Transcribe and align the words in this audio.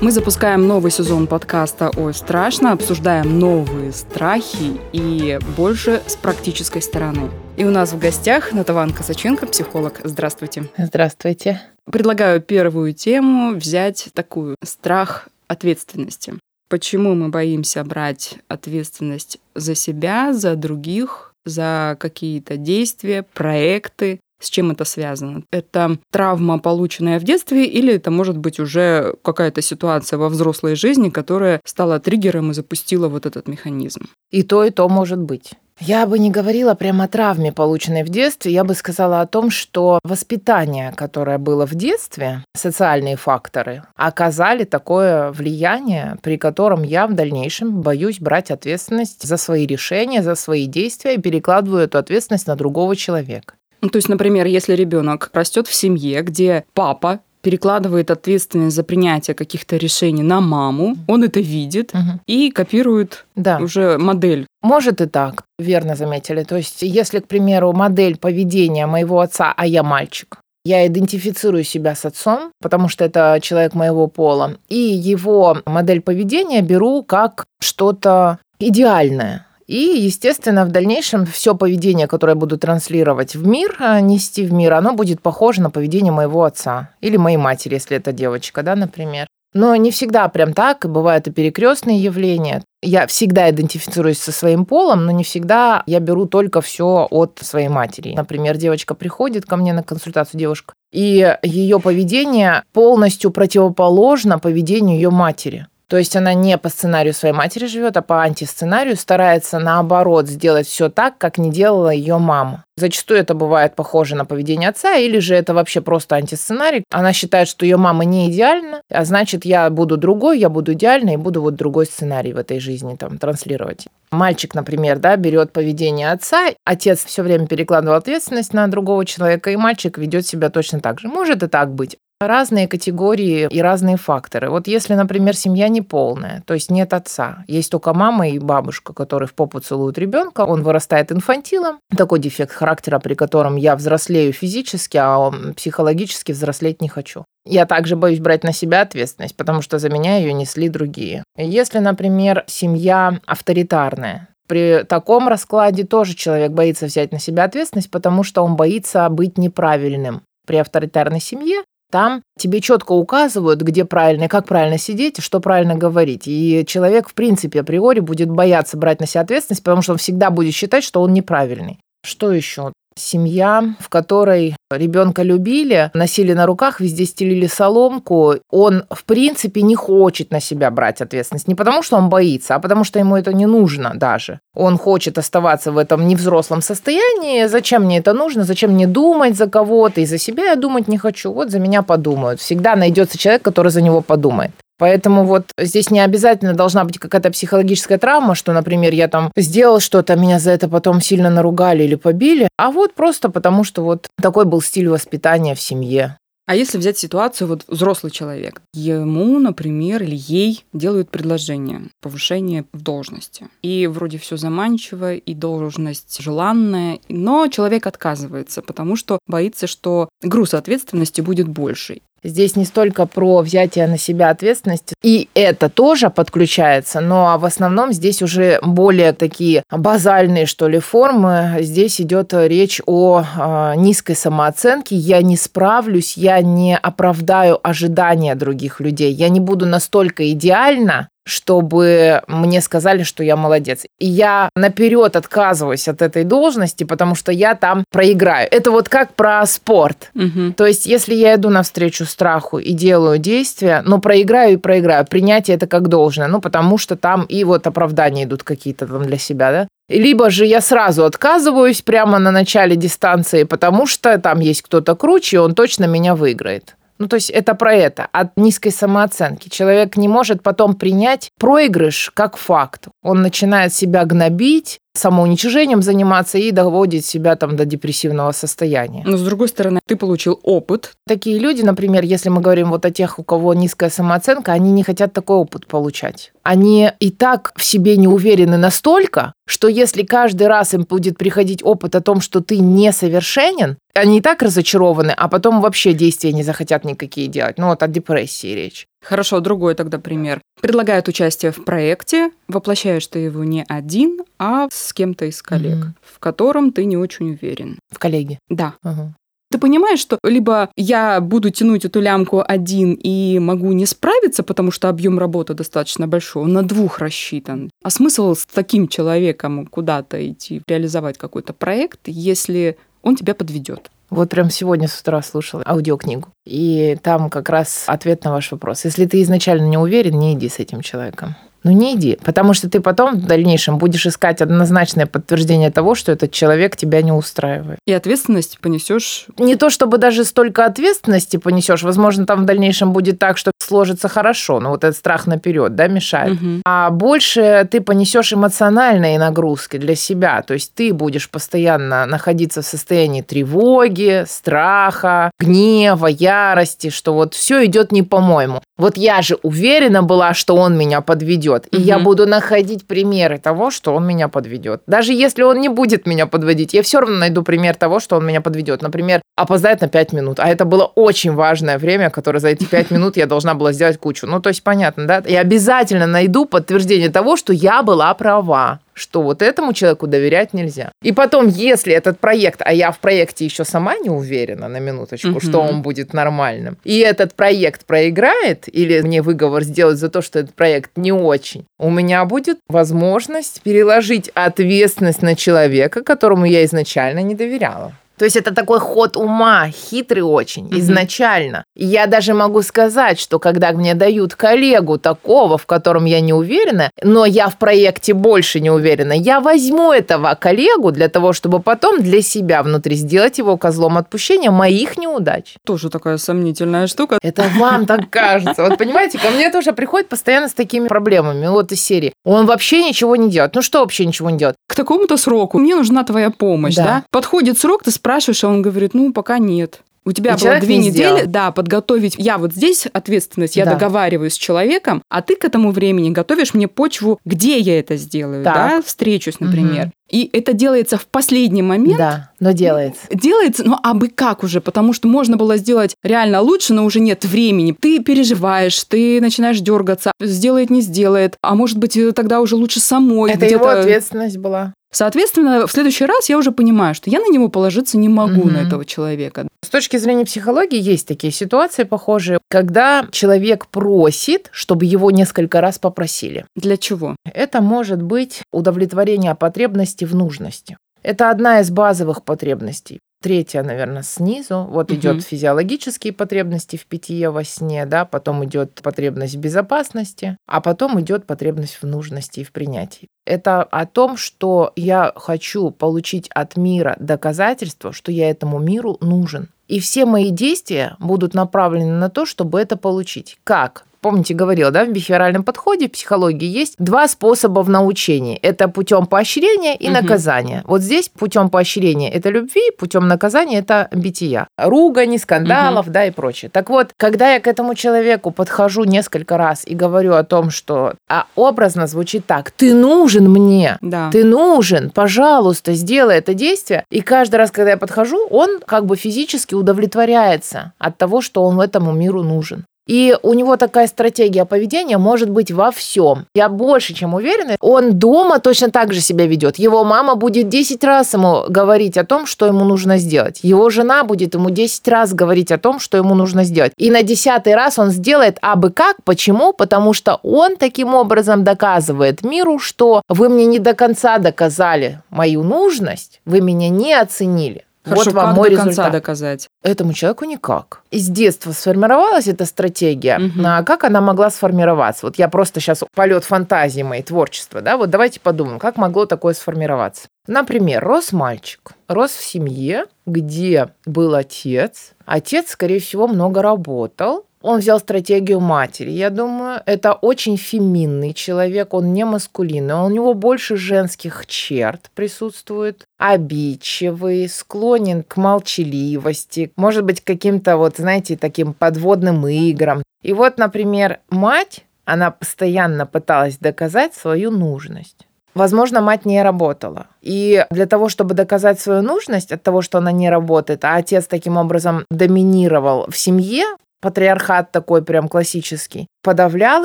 Мы 0.00 0.10
запускаем 0.10 0.66
новый 0.66 0.90
сезон 0.90 1.26
подкаста 1.26 1.90
«Ой, 1.96 2.12
страшно», 2.12 2.72
обсуждаем 2.72 3.38
новые 3.38 3.92
страхи 3.92 4.78
и 4.92 5.38
больше 5.56 6.02
с 6.06 6.16
практической 6.16 6.82
стороны. 6.82 7.30
И 7.56 7.64
у 7.64 7.70
нас 7.70 7.92
в 7.92 7.98
гостях 7.98 8.52
Натаван 8.52 8.92
Косаченко, 8.92 9.46
психолог. 9.46 10.00
Здравствуйте. 10.04 10.68
Здравствуйте. 10.76 11.62
Предлагаю 11.90 12.40
первую 12.40 12.92
тему 12.92 13.54
взять 13.54 14.08
такую 14.12 14.56
страх 14.62 15.28
ответственности. 15.46 16.34
Почему 16.68 17.14
мы 17.14 17.28
боимся 17.28 17.84
брать 17.84 18.38
ответственность 18.48 19.38
за 19.54 19.74
себя, 19.74 20.32
за 20.32 20.56
других, 20.56 21.32
за 21.44 21.96
какие-то 22.00 22.56
действия, 22.56 23.22
проекты, 23.22 24.20
с 24.44 24.50
чем 24.50 24.70
это 24.70 24.84
связано? 24.84 25.42
Это 25.50 25.98
травма, 26.10 26.58
полученная 26.58 27.18
в 27.18 27.24
детстве, 27.24 27.64
или 27.64 27.94
это 27.94 28.10
может 28.10 28.36
быть 28.36 28.60
уже 28.60 29.14
какая-то 29.22 29.62
ситуация 29.62 30.18
во 30.18 30.28
взрослой 30.28 30.76
жизни, 30.76 31.10
которая 31.10 31.60
стала 31.64 32.00
триггером 32.00 32.50
и 32.50 32.54
запустила 32.54 33.08
вот 33.08 33.26
этот 33.26 33.48
механизм? 33.48 34.08
И 34.30 34.42
то, 34.42 34.64
и 34.64 34.70
то 34.70 34.88
может 34.88 35.20
быть. 35.20 35.52
Я 35.80 36.06
бы 36.06 36.20
не 36.20 36.30
говорила 36.30 36.74
прямо 36.74 37.04
о 37.04 37.08
травме, 37.08 37.52
полученной 37.52 38.04
в 38.04 38.08
детстве. 38.08 38.52
Я 38.52 38.62
бы 38.62 38.74
сказала 38.74 39.20
о 39.20 39.26
том, 39.26 39.50
что 39.50 39.98
воспитание, 40.04 40.92
которое 40.92 41.38
было 41.38 41.66
в 41.66 41.74
детстве, 41.74 42.44
социальные 42.54 43.16
факторы, 43.16 43.82
оказали 43.96 44.62
такое 44.64 45.32
влияние, 45.32 46.16
при 46.22 46.38
котором 46.38 46.84
я 46.84 47.08
в 47.08 47.14
дальнейшем 47.14 47.80
боюсь 47.80 48.20
брать 48.20 48.52
ответственность 48.52 49.26
за 49.26 49.36
свои 49.36 49.66
решения, 49.66 50.22
за 50.22 50.36
свои 50.36 50.66
действия 50.66 51.16
и 51.16 51.20
перекладываю 51.20 51.82
эту 51.82 51.98
ответственность 51.98 52.46
на 52.46 52.54
другого 52.54 52.94
человека. 52.94 53.54
Ну, 53.84 53.90
то 53.90 53.96
есть, 53.96 54.08
например, 54.08 54.46
если 54.46 54.72
ребенок 54.72 55.28
растет 55.34 55.68
в 55.68 55.74
семье, 55.74 56.22
где 56.22 56.64
папа 56.72 57.20
перекладывает 57.42 58.10
ответственность 58.10 58.74
за 58.74 58.82
принятие 58.82 59.34
каких-то 59.34 59.76
решений 59.76 60.22
на 60.22 60.40
маму, 60.40 60.96
он 61.06 61.22
это 61.22 61.40
видит 61.40 61.90
угу. 61.92 62.18
и 62.26 62.50
копирует 62.50 63.26
да. 63.36 63.58
уже 63.58 63.98
модель. 63.98 64.46
Может 64.62 65.02
и 65.02 65.06
так, 65.06 65.42
верно 65.58 65.96
заметили. 65.96 66.44
То 66.44 66.56
есть, 66.56 66.80
если, 66.80 67.18
к 67.18 67.26
примеру, 67.26 67.74
модель 67.74 68.16
поведения 68.16 68.86
моего 68.86 69.20
отца, 69.20 69.52
а 69.54 69.66
я 69.66 69.82
мальчик, 69.82 70.38
я 70.64 70.86
идентифицирую 70.86 71.62
себя 71.62 71.94
с 71.94 72.06
отцом, 72.06 72.52
потому 72.62 72.88
что 72.88 73.04
это 73.04 73.38
человек 73.42 73.74
моего 73.74 74.06
пола, 74.06 74.56
и 74.70 74.78
его 74.78 75.58
модель 75.66 76.00
поведения 76.00 76.62
беру 76.62 77.02
как 77.02 77.44
что-то 77.60 78.38
идеальное. 78.58 79.46
И, 79.66 79.76
естественно, 79.76 80.64
в 80.64 80.70
дальнейшем 80.70 81.26
все 81.26 81.54
поведение, 81.54 82.06
которое 82.06 82.32
я 82.32 82.38
буду 82.38 82.58
транслировать 82.58 83.34
в 83.34 83.46
мир, 83.46 83.76
а, 83.80 84.00
нести 84.00 84.44
в 84.44 84.52
мир, 84.52 84.74
оно 84.74 84.92
будет 84.92 85.22
похоже 85.22 85.62
на 85.62 85.70
поведение 85.70 86.12
моего 86.12 86.44
отца 86.44 86.90
или 87.00 87.16
моей 87.16 87.38
матери, 87.38 87.74
если 87.74 87.96
это 87.96 88.12
девочка, 88.12 88.62
да, 88.62 88.76
например. 88.76 89.26
Но 89.54 89.76
не 89.76 89.92
всегда 89.92 90.28
прям 90.28 90.52
так, 90.52 90.84
бывают 90.90 91.28
и 91.28 91.30
перекрестные 91.30 92.02
явления. 92.02 92.62
Я 92.82 93.06
всегда 93.06 93.48
идентифицируюсь 93.48 94.18
со 94.18 94.32
своим 94.32 94.66
полом, 94.66 95.06
но 95.06 95.12
не 95.12 95.22
всегда 95.22 95.84
я 95.86 96.00
беру 96.00 96.26
только 96.26 96.60
все 96.60 97.06
от 97.08 97.38
своей 97.40 97.68
матери. 97.68 98.14
Например, 98.16 98.56
девочка 98.56 98.94
приходит 98.94 99.46
ко 99.46 99.56
мне 99.56 99.72
на 99.72 99.84
консультацию, 99.84 100.40
девушка, 100.40 100.74
и 100.92 101.36
ее 101.42 101.78
поведение 101.78 102.64
полностью 102.72 103.30
противоположно 103.30 104.40
поведению 104.40 104.96
ее 104.96 105.10
матери. 105.10 105.68
То 105.94 105.98
есть 105.98 106.16
она 106.16 106.34
не 106.34 106.58
по 106.58 106.70
сценарию 106.70 107.14
своей 107.14 107.36
матери 107.36 107.66
живет, 107.66 107.96
а 107.96 108.02
по 108.02 108.20
антисценарию 108.20 108.96
старается 108.96 109.60
наоборот 109.60 110.26
сделать 110.26 110.66
все 110.66 110.88
так, 110.88 111.18
как 111.18 111.38
не 111.38 111.52
делала 111.52 111.90
ее 111.90 112.18
мама. 112.18 112.64
Зачастую 112.76 113.20
это 113.20 113.34
бывает 113.34 113.76
похоже 113.76 114.16
на 114.16 114.24
поведение 114.24 114.70
отца, 114.70 114.96
или 114.96 115.20
же 115.20 115.36
это 115.36 115.54
вообще 115.54 115.80
просто 115.80 116.16
антисценарий. 116.16 116.82
Она 116.90 117.12
считает, 117.12 117.46
что 117.46 117.64
ее 117.64 117.76
мама 117.76 118.04
не 118.04 118.28
идеальна, 118.28 118.80
а 118.90 119.04
значит, 119.04 119.44
я 119.44 119.70
буду 119.70 119.96
другой, 119.96 120.40
я 120.40 120.48
буду 120.48 120.72
идеальной 120.72 121.14
и 121.14 121.16
буду 121.16 121.40
вот 121.40 121.54
другой 121.54 121.86
сценарий 121.86 122.32
в 122.32 122.38
этой 122.38 122.58
жизни 122.58 122.96
там 122.96 123.18
транслировать. 123.18 123.86
Мальчик, 124.10 124.56
например, 124.56 124.98
да, 124.98 125.14
берет 125.14 125.52
поведение 125.52 126.10
отца, 126.10 126.48
отец 126.64 127.04
все 127.04 127.22
время 127.22 127.46
перекладывал 127.46 127.94
ответственность 127.94 128.52
на 128.52 128.66
другого 128.66 129.06
человека, 129.06 129.52
и 129.52 129.56
мальчик 129.56 129.96
ведет 129.96 130.26
себя 130.26 130.50
точно 130.50 130.80
так 130.80 130.98
же. 130.98 131.06
Может 131.06 131.44
и 131.44 131.46
так 131.46 131.72
быть 131.72 131.98
разные 132.26 132.68
категории 132.68 133.48
и 133.50 133.60
разные 133.60 133.96
факторы. 133.96 134.50
Вот 134.50 134.66
если, 134.66 134.94
например, 134.94 135.36
семья 135.36 135.68
неполная, 135.68 136.42
то 136.46 136.54
есть 136.54 136.70
нет 136.70 136.92
отца, 136.92 137.44
есть 137.46 137.70
только 137.70 137.94
мама 137.94 138.28
и 138.28 138.38
бабушка, 138.38 138.92
которые 138.92 139.28
в 139.28 139.34
попу 139.34 139.60
целуют 139.60 139.98
ребенка, 139.98 140.42
он 140.42 140.62
вырастает 140.62 141.12
инфантилом, 141.12 141.78
такой 141.96 142.18
дефект 142.18 142.52
характера, 142.52 142.98
при 142.98 143.14
котором 143.14 143.56
я 143.56 143.76
взрослею 143.76 144.32
физически, 144.32 144.96
а 144.96 145.30
психологически 145.56 146.32
взрослеть 146.32 146.80
не 146.80 146.88
хочу. 146.88 147.24
Я 147.46 147.66
также 147.66 147.94
боюсь 147.94 148.20
брать 148.20 148.42
на 148.42 148.52
себя 148.52 148.80
ответственность, 148.80 149.36
потому 149.36 149.60
что 149.60 149.78
за 149.78 149.90
меня 149.90 150.16
ее 150.16 150.32
несли 150.32 150.68
другие. 150.68 151.24
Если, 151.36 151.78
например, 151.78 152.44
семья 152.46 153.20
авторитарная, 153.26 154.28
при 154.46 154.84
таком 154.84 155.28
раскладе 155.28 155.84
тоже 155.84 156.14
человек 156.14 156.52
боится 156.52 156.86
взять 156.86 157.12
на 157.12 157.18
себя 157.18 157.44
ответственность, 157.44 157.90
потому 157.90 158.22
что 158.22 158.42
он 158.42 158.56
боится 158.56 159.08
быть 159.08 159.38
неправильным. 159.38 160.22
При 160.46 160.56
авторитарной 160.56 161.20
семье 161.20 161.62
там 161.94 162.24
тебе 162.36 162.60
четко 162.60 162.90
указывают, 162.90 163.62
где 163.62 163.84
правильно 163.84 164.24
и 164.24 164.28
как 164.28 164.46
правильно 164.46 164.78
сидеть, 164.78 165.22
что 165.22 165.38
правильно 165.38 165.76
говорить. 165.76 166.24
И 166.26 166.64
человек, 166.66 167.08
в 167.08 167.14
принципе, 167.14 167.60
априори 167.60 168.00
будет 168.00 168.28
бояться 168.28 168.76
брать 168.76 168.98
на 168.98 169.06
себя 169.06 169.20
ответственность, 169.20 169.62
потому 169.62 169.80
что 169.80 169.92
он 169.92 169.98
всегда 169.98 170.30
будет 170.30 170.54
считать, 170.54 170.82
что 170.82 171.02
он 171.02 171.12
неправильный. 171.12 171.78
Что 172.04 172.32
еще? 172.32 172.72
Семья, 172.96 173.74
в 173.80 173.88
которой 173.88 174.56
ребенка 174.70 175.22
любили, 175.22 175.90
носили 175.94 176.32
на 176.32 176.46
руках, 176.46 176.80
везде 176.80 177.04
стелили 177.04 177.46
соломку, 177.46 178.34
он, 178.50 178.84
в 178.90 179.04
принципе, 179.04 179.62
не 179.62 179.74
хочет 179.74 180.30
на 180.30 180.40
себя 180.40 180.70
брать 180.70 181.00
ответственность. 181.00 181.48
Не 181.48 181.54
потому, 181.54 181.82
что 181.82 181.96
он 181.96 182.08
боится, 182.08 182.54
а 182.54 182.58
потому, 182.60 182.84
что 182.84 182.98
ему 182.98 183.16
это 183.16 183.32
не 183.32 183.46
нужно 183.46 183.92
даже. 183.94 184.40
Он 184.54 184.78
хочет 184.78 185.18
оставаться 185.18 185.72
в 185.72 185.78
этом 185.78 186.06
невзрослом 186.06 186.62
состоянии. 186.62 187.46
Зачем 187.46 187.84
мне 187.84 187.98
это 187.98 188.12
нужно? 188.12 188.44
Зачем 188.44 188.72
мне 188.72 188.86
думать 188.86 189.36
за 189.36 189.48
кого-то? 189.48 190.00
И 190.00 190.06
за 190.06 190.18
себя 190.18 190.44
я 190.44 190.56
думать 190.56 190.88
не 190.88 190.98
хочу. 190.98 191.32
Вот 191.32 191.50
за 191.50 191.58
меня 191.58 191.82
подумают. 191.82 192.40
Всегда 192.40 192.76
найдется 192.76 193.18
человек, 193.18 193.42
который 193.42 193.70
за 193.72 193.82
него 193.82 194.00
подумает. 194.00 194.52
Поэтому 194.84 195.24
вот 195.24 195.46
здесь 195.56 195.88
не 195.88 196.00
обязательно 196.00 196.52
должна 196.52 196.84
быть 196.84 196.98
какая-то 196.98 197.30
психологическая 197.30 197.96
травма, 197.96 198.34
что, 198.34 198.52
например, 198.52 198.92
я 198.92 199.08
там 199.08 199.32
сделал 199.34 199.80
что-то, 199.80 200.14
меня 200.14 200.38
за 200.38 200.50
это 200.50 200.68
потом 200.68 201.00
сильно 201.00 201.30
наругали 201.30 201.84
или 201.84 201.94
побили, 201.94 202.48
а 202.58 202.70
вот 202.70 202.92
просто 202.92 203.30
потому, 203.30 203.64
что 203.64 203.82
вот 203.82 204.08
такой 204.20 204.44
был 204.44 204.60
стиль 204.60 204.90
воспитания 204.90 205.54
в 205.54 205.60
семье. 205.62 206.18
А 206.46 206.54
если 206.54 206.76
взять 206.76 206.98
ситуацию, 206.98 207.48
вот 207.48 207.64
взрослый 207.66 208.12
человек, 208.12 208.60
ему, 208.74 209.38
например, 209.38 210.02
или 210.02 210.16
ей 210.16 210.66
делают 210.74 211.08
предложение 211.08 211.88
повышение 212.02 212.66
в 212.74 212.82
должности. 212.82 213.48
И 213.62 213.86
вроде 213.86 214.18
все 214.18 214.36
заманчиво, 214.36 215.14
и 215.14 215.32
должность 215.32 216.20
желанная, 216.20 216.98
но 217.08 217.48
человек 217.48 217.86
отказывается, 217.86 218.60
потому 218.60 218.96
что 218.96 219.18
боится, 219.26 219.66
что 219.66 220.10
груз 220.20 220.52
ответственности 220.52 221.22
будет 221.22 221.48
больше. 221.48 222.02
Здесь 222.24 222.56
не 222.56 222.64
столько 222.64 223.04
про 223.04 223.42
взятие 223.42 223.86
на 223.86 223.98
себя 223.98 224.30
ответственности, 224.30 224.94
и 225.02 225.28
это 225.34 225.68
тоже 225.68 226.08
подключается, 226.08 227.00
но 227.00 227.36
в 227.38 227.44
основном 227.44 227.92
здесь 227.92 228.22
уже 228.22 228.58
более 228.62 229.12
такие 229.12 229.62
базальные, 229.70 230.46
что 230.46 230.66
ли, 230.66 230.78
формы. 230.78 231.58
Здесь 231.60 232.00
идет 232.00 232.32
речь 232.32 232.80
о 232.86 233.22
э, 233.22 233.72
низкой 233.76 234.16
самооценке. 234.16 234.96
Я 234.96 235.20
не 235.20 235.36
справлюсь, 235.36 236.16
я 236.16 236.40
не 236.40 236.76
оправдаю 236.76 237.60
ожидания 237.62 238.34
других 238.34 238.80
людей. 238.80 239.12
Я 239.12 239.28
не 239.28 239.40
буду 239.40 239.66
настолько 239.66 240.30
идеально, 240.32 241.08
чтобы 241.24 242.22
мне 242.28 242.60
сказали, 242.60 243.02
что 243.02 243.22
я 243.22 243.36
молодец. 243.36 243.84
И 243.98 244.06
я 244.06 244.48
наперед 244.54 245.16
отказываюсь 245.16 245.88
от 245.88 246.02
этой 246.02 246.24
должности, 246.24 246.84
потому 246.84 247.14
что 247.14 247.32
я 247.32 247.54
там 247.54 247.84
проиграю. 247.90 248.48
Это 248.50 248.70
вот 248.70 248.88
как 248.88 249.14
про 249.14 249.44
спорт. 249.46 250.10
Угу. 250.14 250.54
То 250.56 250.66
есть, 250.66 250.86
если 250.86 251.14
я 251.14 251.34
иду 251.34 251.50
навстречу 251.50 252.04
страху 252.04 252.58
и 252.58 252.72
делаю 252.72 253.18
действия, 253.18 253.82
но 253.84 253.98
проиграю 253.98 254.54
и 254.54 254.56
проиграю, 254.56 255.06
принятие 255.06 255.56
это 255.56 255.66
как 255.66 255.88
должное, 255.88 256.28
ну, 256.28 256.40
потому 256.40 256.78
что 256.78 256.96
там 256.96 257.24
и 257.24 257.44
вот 257.44 257.66
оправдания 257.66 258.24
идут 258.24 258.42
какие-то 258.42 258.86
там 258.86 259.04
для 259.04 259.18
себя, 259.18 259.50
да. 259.50 259.68
Либо 259.88 260.30
же 260.30 260.46
я 260.46 260.60
сразу 260.60 261.04
отказываюсь 261.04 261.82
прямо 261.82 262.18
на 262.18 262.30
начале 262.30 262.74
дистанции, 262.74 263.44
потому 263.44 263.86
что 263.86 264.16
там 264.18 264.40
есть 264.40 264.62
кто-то 264.62 264.94
круче, 264.94 265.36
и 265.36 265.40
он 265.40 265.54
точно 265.54 265.84
меня 265.84 266.14
выиграет. 266.14 266.76
Ну, 266.98 267.08
то 267.08 267.16
есть 267.16 267.30
это 267.30 267.54
про 267.54 267.74
это, 267.74 268.08
от 268.12 268.36
низкой 268.36 268.70
самооценки. 268.70 269.48
Человек 269.48 269.96
не 269.96 270.08
может 270.08 270.42
потом 270.42 270.74
принять 270.74 271.30
проигрыш 271.38 272.10
как 272.14 272.36
факт. 272.36 272.88
Он 273.02 273.22
начинает 273.22 273.74
себя 273.74 274.04
гнобить, 274.04 274.80
самоуничижением 274.96 275.82
заниматься 275.82 276.38
и 276.38 276.50
доводит 276.50 277.04
себя 277.04 277.36
там 277.36 277.56
до 277.56 277.64
депрессивного 277.64 278.32
состояния. 278.32 279.02
Но 279.04 279.16
с 279.16 279.22
другой 279.22 279.48
стороны, 279.48 279.80
ты 279.86 279.96
получил 279.96 280.38
опыт. 280.42 280.92
Такие 281.06 281.38
люди, 281.38 281.62
например, 281.62 282.04
если 282.04 282.28
мы 282.28 282.40
говорим 282.40 282.70
вот 282.70 282.86
о 282.86 282.90
тех, 282.90 283.18
у 283.18 283.24
кого 283.24 283.54
низкая 283.54 283.90
самооценка, 283.90 284.52
они 284.52 284.70
не 284.70 284.82
хотят 284.82 285.12
такой 285.12 285.36
опыт 285.36 285.66
получать. 285.66 286.32
Они 286.42 286.90
и 287.00 287.10
так 287.10 287.52
в 287.56 287.64
себе 287.64 287.96
не 287.96 288.06
уверены 288.06 288.56
настолько, 288.56 289.32
что 289.46 289.68
если 289.68 290.02
каждый 290.02 290.46
раз 290.46 290.74
им 290.74 290.82
будет 290.82 291.18
приходить 291.18 291.62
опыт 291.62 291.96
о 291.96 292.00
том, 292.00 292.20
что 292.20 292.40
ты 292.40 292.58
несовершенен, 292.58 293.78
они 293.94 294.18
и 294.18 294.20
так 294.20 294.42
разочарованы, 294.42 295.12
а 295.16 295.28
потом 295.28 295.60
вообще 295.60 295.92
действия 295.92 296.32
не 296.32 296.42
захотят 296.42 296.84
никакие 296.84 297.28
делать. 297.28 297.58
Ну 297.58 297.68
вот 297.68 297.82
о 297.82 297.88
депрессии 297.88 298.54
речь. 298.54 298.86
Хорошо, 299.04 299.40
другой 299.40 299.74
тогда 299.74 299.98
пример. 299.98 300.40
Предлагают 300.60 301.08
участие 301.08 301.52
в 301.52 301.64
проекте, 301.64 302.30
воплощаешь 302.48 303.06
ты 303.06 303.20
его 303.20 303.44
не 303.44 303.64
один, 303.68 304.20
а 304.38 304.68
с 304.72 304.92
кем-то 304.92 305.26
из 305.26 305.42
коллег, 305.42 305.76
mm 305.76 305.90
в 306.14 306.18
котором 306.18 306.72
ты 306.72 306.86
не 306.86 306.96
очень 306.96 307.32
уверен. 307.32 307.78
В 307.90 307.98
коллеге? 307.98 308.38
Да. 308.48 308.74
uh 308.84 309.08
Ты 309.50 309.58
понимаешь, 309.58 309.98
что 309.98 310.18
либо 310.24 310.70
я 310.76 311.20
буду 311.20 311.50
тянуть 311.50 311.84
эту 311.84 312.00
лямку 312.00 312.42
один 312.46 312.94
и 312.94 313.38
могу 313.38 313.72
не 313.72 313.84
справиться, 313.84 314.42
потому 314.42 314.70
что 314.70 314.88
объем 314.88 315.18
работы 315.18 315.54
достаточно 315.54 316.08
большой, 316.08 316.44
он 316.44 316.52
на 316.52 316.62
двух 316.62 316.98
рассчитан. 316.98 317.70
А 317.82 317.90
смысл 317.90 318.34
с 318.34 318.46
таким 318.46 318.88
человеком 318.88 319.66
куда-то 319.66 320.16
идти, 320.26 320.62
реализовать 320.66 321.18
какой-то 321.18 321.52
проект, 321.52 322.00
если 322.06 322.78
он 323.02 323.16
тебя 323.16 323.34
подведет? 323.34 323.90
Вот 324.14 324.30
прям 324.30 324.48
сегодня 324.48 324.86
с 324.86 325.00
утра 325.00 325.20
слушала 325.22 325.64
аудиокнигу. 325.66 326.28
И 326.44 326.96
там 327.02 327.28
как 327.30 327.48
раз 327.48 327.84
ответ 327.88 328.22
на 328.22 328.30
ваш 328.30 328.52
вопрос. 328.52 328.84
Если 328.84 329.06
ты 329.06 329.20
изначально 329.22 329.66
не 329.66 329.76
уверен, 329.76 330.20
не 330.20 330.34
иди 330.34 330.48
с 330.48 330.60
этим 330.60 330.82
человеком 330.82 331.34
ну 331.64 331.72
не 331.72 331.96
иди, 331.96 332.18
потому 332.22 332.52
что 332.54 332.68
ты 332.68 332.80
потом 332.80 333.16
в 333.16 333.26
дальнейшем 333.26 333.78
будешь 333.78 334.06
искать 334.06 334.40
однозначное 334.42 335.06
подтверждение 335.06 335.70
того, 335.70 335.94
что 335.94 336.12
этот 336.12 336.30
человек 336.30 336.76
тебя 336.76 337.02
не 337.02 337.12
устраивает. 337.12 337.78
И 337.86 337.92
ответственность 337.92 338.58
понесешь. 338.60 339.26
Не 339.38 339.56
то 339.56 339.70
чтобы 339.70 339.98
даже 339.98 340.24
столько 340.24 340.66
ответственности 340.66 341.38
понесешь, 341.38 341.82
возможно, 341.82 342.26
там 342.26 342.42
в 342.42 342.44
дальнейшем 342.44 342.92
будет 342.92 343.18
так, 343.18 343.38
что 343.38 343.50
сложится 343.58 344.08
хорошо, 344.08 344.60
но 344.60 344.70
вот 344.70 344.84
этот 344.84 344.96
страх 344.96 345.26
наперед, 345.26 345.74
да, 345.74 345.88
мешает. 345.88 346.34
Угу. 346.34 346.62
А 346.66 346.90
больше 346.90 347.66
ты 347.70 347.80
понесешь 347.80 348.32
эмоциональные 348.32 349.18
нагрузки 349.18 349.78
для 349.78 349.94
себя, 349.94 350.42
то 350.42 350.54
есть 350.54 350.74
ты 350.74 350.92
будешь 350.92 351.30
постоянно 351.30 352.04
находиться 352.04 352.60
в 352.60 352.66
состоянии 352.66 353.22
тревоги, 353.22 354.24
страха, 354.28 355.30
гнева, 355.40 356.06
ярости, 356.08 356.90
что 356.90 357.14
вот 357.14 357.34
все 357.34 357.64
идет 357.64 357.90
не 357.90 358.02
по-моему. 358.02 358.62
Вот 358.76 358.96
я 358.96 359.22
же 359.22 359.38
уверена 359.42 360.02
была, 360.02 360.34
что 360.34 360.56
он 360.56 360.76
меня 360.76 361.00
подведет. 361.00 361.53
И 361.70 361.76
угу. 361.76 361.84
я 361.84 361.98
буду 361.98 362.26
находить 362.26 362.86
примеры 362.86 363.38
того, 363.38 363.70
что 363.70 363.94
он 363.94 364.06
меня 364.06 364.28
подведет. 364.28 364.82
Даже 364.86 365.12
если 365.12 365.42
он 365.42 365.60
не 365.60 365.68
будет 365.68 366.06
меня 366.06 366.26
подводить, 366.26 366.74
я 366.74 366.82
все 366.82 367.00
равно 367.00 367.16
найду 367.16 367.42
пример 367.42 367.76
того, 367.76 368.00
что 368.00 368.16
он 368.16 368.26
меня 368.26 368.40
подведет. 368.40 368.82
Например, 368.82 369.20
опоздает 369.36 369.80
на 369.80 369.88
5 369.88 370.12
минут. 370.12 370.40
А 370.40 370.48
это 370.48 370.64
было 370.64 370.84
очень 370.84 371.32
важное 371.32 371.78
время, 371.78 372.10
которое 372.10 372.38
за 372.38 372.48
эти 372.48 372.64
5 372.64 372.90
минут 372.90 373.16
я 373.16 373.26
должна 373.26 373.54
была 373.54 373.72
сделать 373.72 373.98
кучу. 373.98 374.26
Ну, 374.26 374.40
то 374.40 374.48
есть, 374.48 374.62
понятно, 374.62 375.06
да? 375.06 375.22
Я 375.26 375.40
обязательно 375.40 376.06
найду 376.06 376.46
подтверждение 376.46 377.10
того, 377.10 377.36
что 377.36 377.52
я 377.52 377.82
была 377.82 378.12
права 378.14 378.80
что 378.94 379.22
вот 379.22 379.42
этому 379.42 379.72
человеку 379.72 380.06
доверять 380.06 380.54
нельзя. 380.54 380.92
И 381.02 381.12
потом, 381.12 381.48
если 381.48 381.92
этот 381.92 382.18
проект, 382.18 382.62
а 382.64 382.72
я 382.72 382.92
в 382.92 383.00
проекте 383.00 383.44
еще 383.44 383.64
сама 383.64 383.98
не 383.98 384.08
уверена 384.08 384.68
на 384.68 384.78
минуточку, 384.78 385.30
угу. 385.30 385.40
что 385.40 385.60
он 385.60 385.82
будет 385.82 386.12
нормальным, 386.12 386.78
и 386.84 387.00
этот 387.00 387.34
проект 387.34 387.84
проиграет, 387.84 388.68
или 388.68 389.00
мне 389.00 389.20
выговор 389.20 389.64
сделать 389.64 389.98
за 389.98 390.08
то, 390.08 390.22
что 390.22 390.38
этот 390.38 390.54
проект 390.54 390.92
не 390.96 391.12
очень, 391.12 391.64
у 391.78 391.90
меня 391.90 392.24
будет 392.24 392.58
возможность 392.68 393.60
переложить 393.62 394.30
ответственность 394.34 395.22
на 395.22 395.34
человека, 395.34 396.02
которому 396.02 396.44
я 396.44 396.64
изначально 396.64 397.20
не 397.20 397.34
доверяла. 397.34 397.92
То 398.16 398.24
есть 398.24 398.36
это 398.36 398.54
такой 398.54 398.80
ход 398.80 399.16
ума, 399.16 399.68
хитрый 399.68 400.22
очень, 400.22 400.68
mm-hmm. 400.68 400.78
изначально. 400.78 401.64
И 401.74 401.84
я 401.84 402.06
даже 402.06 402.34
могу 402.34 402.62
сказать, 402.62 403.18
что 403.18 403.38
когда 403.38 403.72
мне 403.72 403.94
дают 403.94 404.34
коллегу 404.34 404.98
такого, 404.98 405.58
в 405.58 405.66
котором 405.66 406.04
я 406.04 406.20
не 406.20 406.32
уверена, 406.32 406.90
но 407.02 407.24
я 407.24 407.48
в 407.48 407.58
проекте 407.58 408.14
больше 408.14 408.60
не 408.60 408.70
уверена, 408.70 409.12
я 409.12 409.40
возьму 409.40 409.92
этого 409.92 410.36
коллегу 410.40 410.92
для 410.92 411.08
того, 411.08 411.32
чтобы 411.32 411.60
потом 411.60 412.00
для 412.02 412.22
себя 412.22 412.62
внутри 412.62 412.96
сделать 412.96 413.38
его 413.38 413.56
козлом 413.56 413.98
отпущения 413.98 414.50
моих 414.50 414.96
неудач. 414.96 415.54
Тоже 415.64 415.90
такая 415.90 416.18
сомнительная 416.18 416.86
штука. 416.86 417.18
Это 417.22 417.44
вам 417.56 417.86
так 417.86 418.10
кажется. 418.10 418.62
Вот 418.62 418.78
понимаете, 418.78 419.18
ко 419.18 419.30
мне 419.30 419.50
тоже 419.50 419.72
приходит 419.72 420.08
постоянно 420.08 420.48
с 420.48 420.54
такими 420.54 420.88
проблемами. 420.88 421.46
Вот 421.48 421.72
из 421.72 421.82
серии. 421.82 422.12
Он 422.24 422.46
вообще 422.46 422.84
ничего 422.84 423.16
не 423.16 423.30
делает. 423.30 423.54
Ну 423.54 423.62
что 423.62 423.80
вообще 423.80 424.06
ничего 424.06 424.30
не 424.30 424.38
делает? 424.38 424.56
К 424.68 424.74
такому-то 424.74 425.16
сроку 425.16 425.58
мне 425.58 425.74
нужна 425.74 426.04
твоя 426.04 426.30
помощь, 426.30 426.76
да? 426.76 426.84
да? 426.84 427.04
Подходит 427.10 427.58
срок, 427.58 427.82
ты 427.82 427.90
спрашиваешь, 428.04 428.44
а 428.44 428.48
он 428.48 428.60
говорит, 428.60 428.92
ну, 428.92 429.14
пока 429.14 429.38
нет. 429.38 429.80
У 430.04 430.12
тебя 430.12 430.34
и 430.34 430.38
было 430.38 430.60
две 430.60 430.76
недели, 430.76 431.16
сделал. 431.16 431.26
да, 431.26 431.50
подготовить. 431.50 432.16
Я 432.18 432.36
вот 432.36 432.52
здесь 432.52 432.86
ответственность, 432.92 433.56
я 433.56 433.64
да. 433.64 433.72
договариваюсь 433.72 434.34
с 434.34 434.36
человеком, 434.36 435.02
а 435.08 435.22
ты 435.22 435.34
к 435.34 435.44
этому 435.46 435.70
времени 435.70 436.10
готовишь 436.10 436.52
мне 436.52 436.68
почву, 436.68 437.18
где 437.24 437.58
я 437.58 437.78
это 437.78 437.96
сделаю, 437.96 438.44
так. 438.44 438.54
да, 438.54 438.82
встречусь, 438.84 439.40
например. 439.40 439.86
Угу. 439.86 439.92
И 440.10 440.28
это 440.34 440.52
делается 440.52 440.98
в 440.98 441.06
последний 441.06 441.62
момент. 441.62 441.96
Да, 441.96 442.30
но 442.38 442.52
делается. 442.52 443.00
Делается, 443.10 443.64
ну 443.64 443.78
а 443.82 443.94
бы 443.94 444.08
как 444.08 444.44
уже, 444.44 444.60
потому 444.60 444.92
что 444.92 445.08
можно 445.08 445.38
было 445.38 445.56
сделать 445.56 445.94
реально 446.02 446.42
лучше, 446.42 446.74
но 446.74 446.84
уже 446.84 447.00
нет 447.00 447.24
времени. 447.24 447.72
Ты 447.72 448.00
переживаешь, 448.00 448.84
ты 448.84 449.22
начинаешь 449.22 449.60
дергаться, 449.60 450.12
сделает, 450.20 450.68
не 450.68 450.82
сделает, 450.82 451.36
а 451.40 451.54
может 451.54 451.78
быть 451.78 451.98
тогда 452.14 452.42
уже 452.42 452.56
лучше 452.56 452.80
самой. 452.80 453.32
Это 453.32 453.46
его 453.46 453.68
ответственность 453.68 454.36
была. 454.36 454.74
Соответственно, 454.94 455.66
в 455.66 455.72
следующий 455.72 456.06
раз 456.06 456.28
я 456.28 456.38
уже 456.38 456.52
понимаю, 456.52 456.94
что 456.94 457.10
я 457.10 457.18
на 457.18 457.28
него 457.28 457.48
положиться 457.48 457.98
не 457.98 458.08
могу, 458.08 458.42
угу. 458.42 458.50
на 458.50 458.58
этого 458.58 458.84
человека. 458.84 459.48
С 459.60 459.68
точки 459.68 459.96
зрения 459.96 460.24
психологии 460.24 460.80
есть 460.80 461.08
такие 461.08 461.32
ситуации 461.32 461.82
похожие, 461.82 462.38
когда 462.48 463.04
человек 463.10 463.66
просит, 463.66 464.50
чтобы 464.52 464.84
его 464.84 465.10
несколько 465.10 465.60
раз 465.60 465.80
попросили. 465.80 466.46
Для 466.54 466.76
чего? 466.76 467.16
Это 467.24 467.60
может 467.60 468.02
быть 468.02 468.42
удовлетворение 468.52 469.34
потребности 469.34 470.04
в 470.04 470.14
нужности. 470.14 470.76
Это 471.02 471.30
одна 471.30 471.60
из 471.60 471.70
базовых 471.70 472.22
потребностей 472.22 473.00
третья, 473.24 473.62
наверное, 473.62 474.02
снизу. 474.02 474.66
Вот 474.68 474.90
угу. 474.90 475.00
идет 475.00 475.24
физиологические 475.24 476.12
потребности 476.12 476.76
в 476.76 476.84
питье 476.84 477.30
во 477.30 477.42
сне, 477.42 477.86
да, 477.86 478.04
потом 478.04 478.44
идет 478.44 478.82
потребность 478.82 479.36
в 479.36 479.38
безопасности, 479.38 480.36
а 480.46 480.60
потом 480.60 481.00
идет 481.00 481.24
потребность 481.24 481.78
в 481.80 481.86
нужности 481.86 482.40
и 482.40 482.44
в 482.44 482.52
принятии. 482.52 483.08
Это 483.24 483.62
о 483.62 483.86
том, 483.86 484.18
что 484.18 484.74
я 484.76 485.10
хочу 485.16 485.70
получить 485.70 486.28
от 486.34 486.58
мира 486.58 486.96
доказательство, 487.00 487.94
что 487.94 488.12
я 488.12 488.28
этому 488.28 488.58
миру 488.58 488.98
нужен. 489.00 489.48
И 489.68 489.80
все 489.80 490.04
мои 490.04 490.28
действия 490.28 490.94
будут 490.98 491.32
направлены 491.32 491.92
на 491.92 492.10
то, 492.10 492.26
чтобы 492.26 492.60
это 492.60 492.76
получить. 492.76 493.38
Как? 493.42 493.86
Помните, 494.04 494.34
говорила, 494.34 494.70
да, 494.70 494.84
в 494.84 494.90
бихевиоральном 494.90 495.44
подходе, 495.44 495.88
в 495.88 495.92
психологии 495.92 496.46
есть 496.46 496.74
два 496.78 497.08
способа 497.08 497.60
в 497.60 497.70
научении. 497.70 498.36
Это 498.36 498.68
путем 498.68 499.06
поощрения 499.06 499.74
и 499.74 499.86
угу. 499.86 499.94
наказания. 499.94 500.62
Вот 500.66 500.82
здесь 500.82 501.08
путем 501.08 501.48
поощрения 501.48 502.12
это 502.12 502.28
любви, 502.28 502.70
путем 502.78 503.08
наказания 503.08 503.60
это 503.60 503.88
бития. 503.92 504.46
Ругани, 504.58 505.16
скандалов, 505.16 505.86
угу. 505.86 505.94
да, 505.94 506.04
и 506.04 506.10
прочее. 506.10 506.50
Так 506.52 506.68
вот, 506.68 506.90
когда 506.98 507.32
я 507.32 507.40
к 507.40 507.46
этому 507.46 507.74
человеку 507.74 508.30
подхожу 508.30 508.84
несколько 508.84 509.38
раз 509.38 509.66
и 509.66 509.74
говорю 509.74 510.12
о 510.12 510.22
том, 510.22 510.50
что 510.50 510.92
а 511.08 511.24
образно 511.34 511.86
звучит 511.86 512.26
так, 512.26 512.50
ты 512.50 512.74
нужен 512.74 513.30
мне, 513.30 513.78
да. 513.80 514.10
ты 514.12 514.22
нужен, 514.22 514.90
пожалуйста, 514.90 515.72
сделай 515.72 516.18
это 516.18 516.34
действие. 516.34 516.84
И 516.90 517.00
каждый 517.00 517.36
раз, 517.36 517.50
когда 517.50 517.70
я 517.70 517.76
подхожу, 517.78 518.26
он 518.28 518.60
как 518.66 518.84
бы 518.84 518.96
физически 518.96 519.54
удовлетворяется 519.54 520.74
от 520.78 520.98
того, 520.98 521.22
что 521.22 521.42
он 521.42 521.58
этому 521.58 521.92
миру 521.92 522.22
нужен. 522.22 522.66
И 522.86 523.16
у 523.22 523.32
него 523.32 523.56
такая 523.56 523.86
стратегия 523.86 524.44
поведения 524.44 524.98
может 524.98 525.30
быть 525.30 525.50
во 525.50 525.70
всем. 525.70 526.26
Я 526.34 526.48
больше 526.48 526.94
чем 526.94 527.14
уверена, 527.14 527.56
он 527.60 527.98
дома 527.98 528.40
точно 528.40 528.70
так 528.70 528.92
же 528.92 529.00
себя 529.00 529.26
ведет. 529.26 529.58
Его 529.58 529.84
мама 529.84 530.16
будет 530.16 530.48
10 530.48 530.84
раз 530.84 531.14
ему 531.14 531.44
говорить 531.48 531.96
о 531.96 532.04
том, 532.04 532.26
что 532.26 532.46
ему 532.46 532.64
нужно 532.64 532.98
сделать. 532.98 533.40
Его 533.42 533.70
жена 533.70 534.04
будет 534.04 534.34
ему 534.34 534.50
10 534.50 534.86
раз 534.88 535.14
говорить 535.14 535.50
о 535.50 535.58
том, 535.58 535.80
что 535.80 535.96
ему 535.96 536.14
нужно 536.14 536.44
сделать. 536.44 536.72
И 536.76 536.90
на 536.90 537.02
десятый 537.02 537.54
раз 537.54 537.78
он 537.78 537.90
сделает 537.90 538.38
абы 538.42 538.70
как. 538.70 538.96
Почему? 539.04 539.52
Потому 539.52 539.92
что 539.92 540.20
он 540.22 540.56
таким 540.56 540.94
образом 540.94 541.44
доказывает 541.44 542.22
миру, 542.22 542.58
что 542.58 543.02
вы 543.08 543.28
мне 543.28 543.46
не 543.46 543.58
до 543.58 543.74
конца 543.74 544.18
доказали 544.18 545.00
мою 545.10 545.42
нужность, 545.42 546.20
вы 546.24 546.40
меня 546.40 546.68
не 546.68 546.92
оценили. 546.92 547.64
Хорошо, 547.84 548.04
вот 548.10 548.14
вам 548.14 548.26
как 548.28 548.36
мой 548.36 548.50
до 548.50 548.56
конца 548.56 548.70
результат. 548.70 548.92
доказать? 548.92 549.48
Этому 549.62 549.92
человеку 549.92 550.24
никак. 550.24 550.80
Из 550.90 551.08
детства 551.08 551.52
сформировалась 551.52 552.26
эта 552.26 552.46
стратегия. 552.46 553.18
Мгм. 553.18 553.46
А 553.46 553.62
как 553.62 553.84
она 553.84 554.00
могла 554.00 554.30
сформироваться? 554.30 555.06
Вот 555.06 555.16
я 555.16 555.28
просто 555.28 555.60
сейчас 555.60 555.84
полет 555.94 556.24
фантазии 556.24 556.82
моей, 556.82 557.02
творчества, 557.02 557.60
да, 557.60 557.76
вот 557.76 557.90
давайте 557.90 558.20
подумаем, 558.20 558.58
как 558.58 558.76
могло 558.76 559.06
такое 559.06 559.34
сформироваться. 559.34 560.08
Например, 560.26 560.82
рос 560.82 561.12
мальчик, 561.12 561.72
рос 561.86 562.12
в 562.12 562.24
семье, 562.24 562.86
где 563.04 563.68
был 563.84 564.14
отец. 564.14 564.92
Отец, 565.04 565.50
скорее 565.50 565.80
всего, 565.80 566.08
много 566.08 566.40
работал. 566.40 567.26
Он 567.44 567.58
взял 567.58 567.78
стратегию 567.78 568.40
матери. 568.40 568.90
Я 568.90 569.10
думаю, 569.10 569.60
это 569.66 569.92
очень 569.92 570.38
феминный 570.38 571.12
человек, 571.12 571.74
он 571.74 571.92
не 571.92 572.06
маскулинный, 572.06 572.76
у 572.76 572.88
него 572.88 573.12
больше 573.12 573.56
женских 573.56 574.24
черт 574.26 574.90
присутствует. 574.94 575.84
Обидчивый, 575.98 577.28
склонен 577.28 578.02
к 578.02 578.16
молчаливости, 578.16 579.52
может 579.56 579.84
быть, 579.84 580.00
каким-то, 580.00 580.56
вот, 580.56 580.78
знаете, 580.78 581.18
таким 581.18 581.52
подводным 581.52 582.26
играм. 582.26 582.82
И 583.02 583.12
вот, 583.12 583.36
например, 583.36 584.00
мать, 584.08 584.64
она 584.86 585.10
постоянно 585.10 585.84
пыталась 585.84 586.38
доказать 586.38 586.94
свою 586.94 587.30
нужность. 587.30 588.06
Возможно, 588.34 588.80
мать 588.80 589.04
не 589.04 589.22
работала. 589.22 589.88
И 590.00 590.46
для 590.50 590.66
того, 590.66 590.88
чтобы 590.88 591.14
доказать 591.14 591.60
свою 591.60 591.82
нужность 591.82 592.32
от 592.32 592.42
того, 592.42 592.62
что 592.62 592.78
она 592.78 592.90
не 592.90 593.10
работает, 593.10 593.66
а 593.66 593.76
отец 593.76 594.06
таким 594.06 594.38
образом 594.38 594.86
доминировал 594.90 595.86
в 595.90 595.96
семье, 595.96 596.46
патриархат 596.84 597.50
такой 597.50 597.82
прям 597.82 598.08
классический, 598.08 598.88
подавлял 599.02 599.64